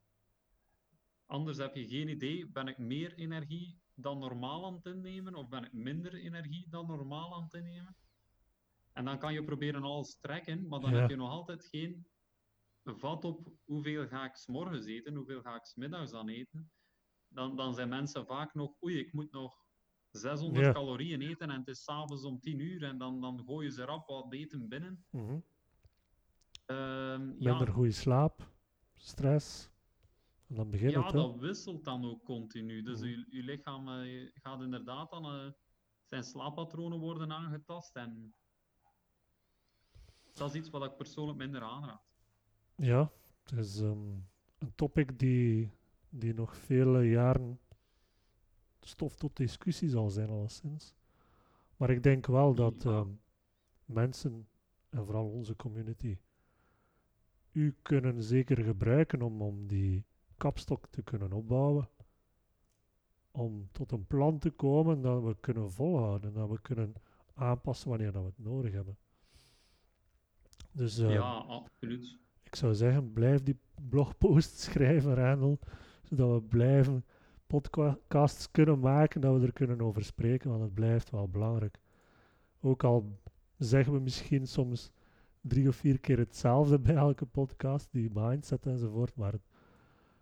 [1.25, 5.47] Anders heb je geen idee, ben ik meer energie dan normaal aan het innemen, of
[5.47, 7.95] ben ik minder energie dan normaal aan het innemen?
[8.95, 10.99] En dan kan je proberen alles trekken, maar dan Ja.
[10.99, 12.07] heb je nog altijd geen
[12.83, 16.71] vat op hoeveel ga ik 's morgens eten, hoeveel ga ik middags dan eten.
[17.27, 19.65] Dan, dan zijn mensen vaak nog, oei, ik moet nog
[20.11, 20.71] 600 Ja.
[20.71, 24.07] calorieën eten en het is s'avonds om 10 uur en dan, dan gooien ze rap
[24.07, 25.05] wat eten binnen.
[25.09, 25.39] Mhm.
[26.65, 28.51] Ehm, ja, Minder goede slaap,
[28.93, 29.69] stress.
[30.47, 31.13] En dan begint ja, het.
[31.13, 32.81] dat wisselt dan ook continu.
[32.81, 33.07] Dus Mhm.
[33.09, 35.51] je, je lichaam eh, gaat inderdaad dan eh,
[36.05, 37.95] zijn slaappatronen worden aangetast.
[37.95, 38.35] En
[40.35, 42.01] dat is iets wat ik persoonlijk minder aanraad.
[42.75, 43.11] Ja,
[43.43, 44.07] het is ehm,
[44.57, 45.71] een topic die,
[46.09, 47.59] die nog vele jaren
[48.79, 50.95] stof tot discussie zal zijn, alleszins.
[51.77, 53.09] Maar ik denk wel dat ehm,
[53.85, 54.47] mensen,
[54.89, 56.17] en vooral onze community,
[57.51, 60.05] u kunnen zeker gebruiken om, om die
[60.37, 61.89] kapstok te kunnen opbouwen.
[63.31, 66.93] Om tot een plan te komen dat we kunnen volhouden, dat we kunnen
[67.33, 68.97] aanpassen wanneer dat we het nodig hebben.
[70.75, 72.17] Dus ehm, ja, absoluut.
[72.43, 73.59] ik zou zeggen, blijf die
[73.89, 75.57] blogpost schrijven, Randall,
[76.03, 77.05] zodat we blijven
[77.47, 81.79] podcasts kunnen maken, dat we er kunnen over spreken, want het blijft wel belangrijk.
[82.61, 83.19] Ook al
[83.57, 84.91] zeggen we misschien soms
[85.41, 89.47] drie of vier keer hetzelfde bij elke podcast, die mindset enzovoort, maar het,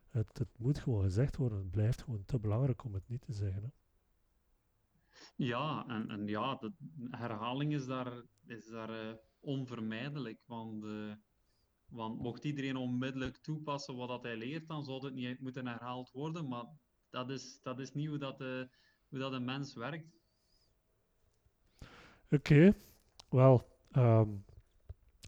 [0.10, 1.58] het, het moet gewoon gezegd worden.
[1.58, 3.64] Het blijft gewoon te belangrijk om het niet te zeggen.
[3.64, 3.70] Hè.
[5.36, 6.72] Ja, en, en ja, de
[7.10, 10.40] herhaling is daar, is daar eh, onvermijdelijk.
[10.46, 11.14] Want, eh,
[11.86, 16.12] want mocht iedereen onmiddellijk toepassen wat dat hij leert, dan zou het niet moeten herhaald
[16.12, 16.48] worden.
[16.48, 16.66] Maar
[17.10, 18.70] dat is, dat is niet hoe dat, de,
[19.10, 20.22] hoe dat een mens werkt.
[22.30, 22.74] Oké,
[23.30, 24.30] wel, ehm,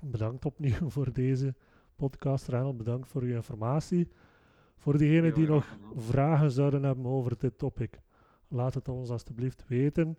[0.01, 1.55] bedankt opnieuw voor deze
[1.95, 2.75] podcast, Randall.
[2.75, 4.07] Bedankt voor uw informatie.
[4.77, 7.99] Voor diegenen die nog vragen zouden hebben over dit topic,
[8.47, 10.17] laat het ons alstublieft weten.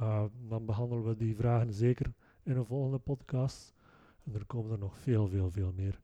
[0.00, 3.74] Uh, dan behandelen we die vragen zeker in een volgende podcast.
[4.24, 6.00] En er komen er nog veel, veel, veel meer.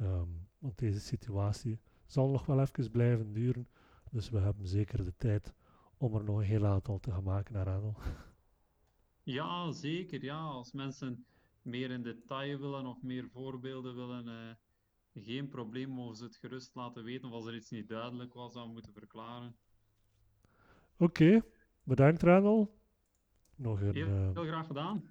[0.00, 3.68] Um, want deze situatie zal nog wel even blijven duren.
[4.10, 5.54] Dus we hebben zeker de tijd
[5.96, 7.94] om er nog een heel aantal te gaan maken naar Randall.
[9.22, 10.24] Ja, zeker.
[10.24, 11.26] Ja, als mensen
[11.62, 16.74] meer in detail willen of meer voorbeelden willen, uh, geen probleem, mogen ze het gerust
[16.74, 17.28] laten weten.
[17.28, 19.56] Of als er iets niet duidelijk was, dan moeten verklaren.
[20.98, 21.42] Oké, okay,
[21.82, 22.68] bedankt Randall.
[23.56, 25.02] Nog een, heel, uh, heel graag gedaan.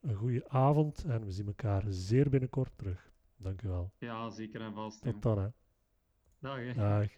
[0.00, 3.12] Een goede avond en we zien elkaar zeer binnenkort terug.
[3.36, 3.92] Dank u wel.
[3.98, 5.02] Ja, zeker en vast.
[5.02, 5.38] Tot dan.
[5.38, 5.48] Hè.
[6.38, 6.58] Dag.
[6.58, 6.74] Hè.
[6.74, 7.08] Dag.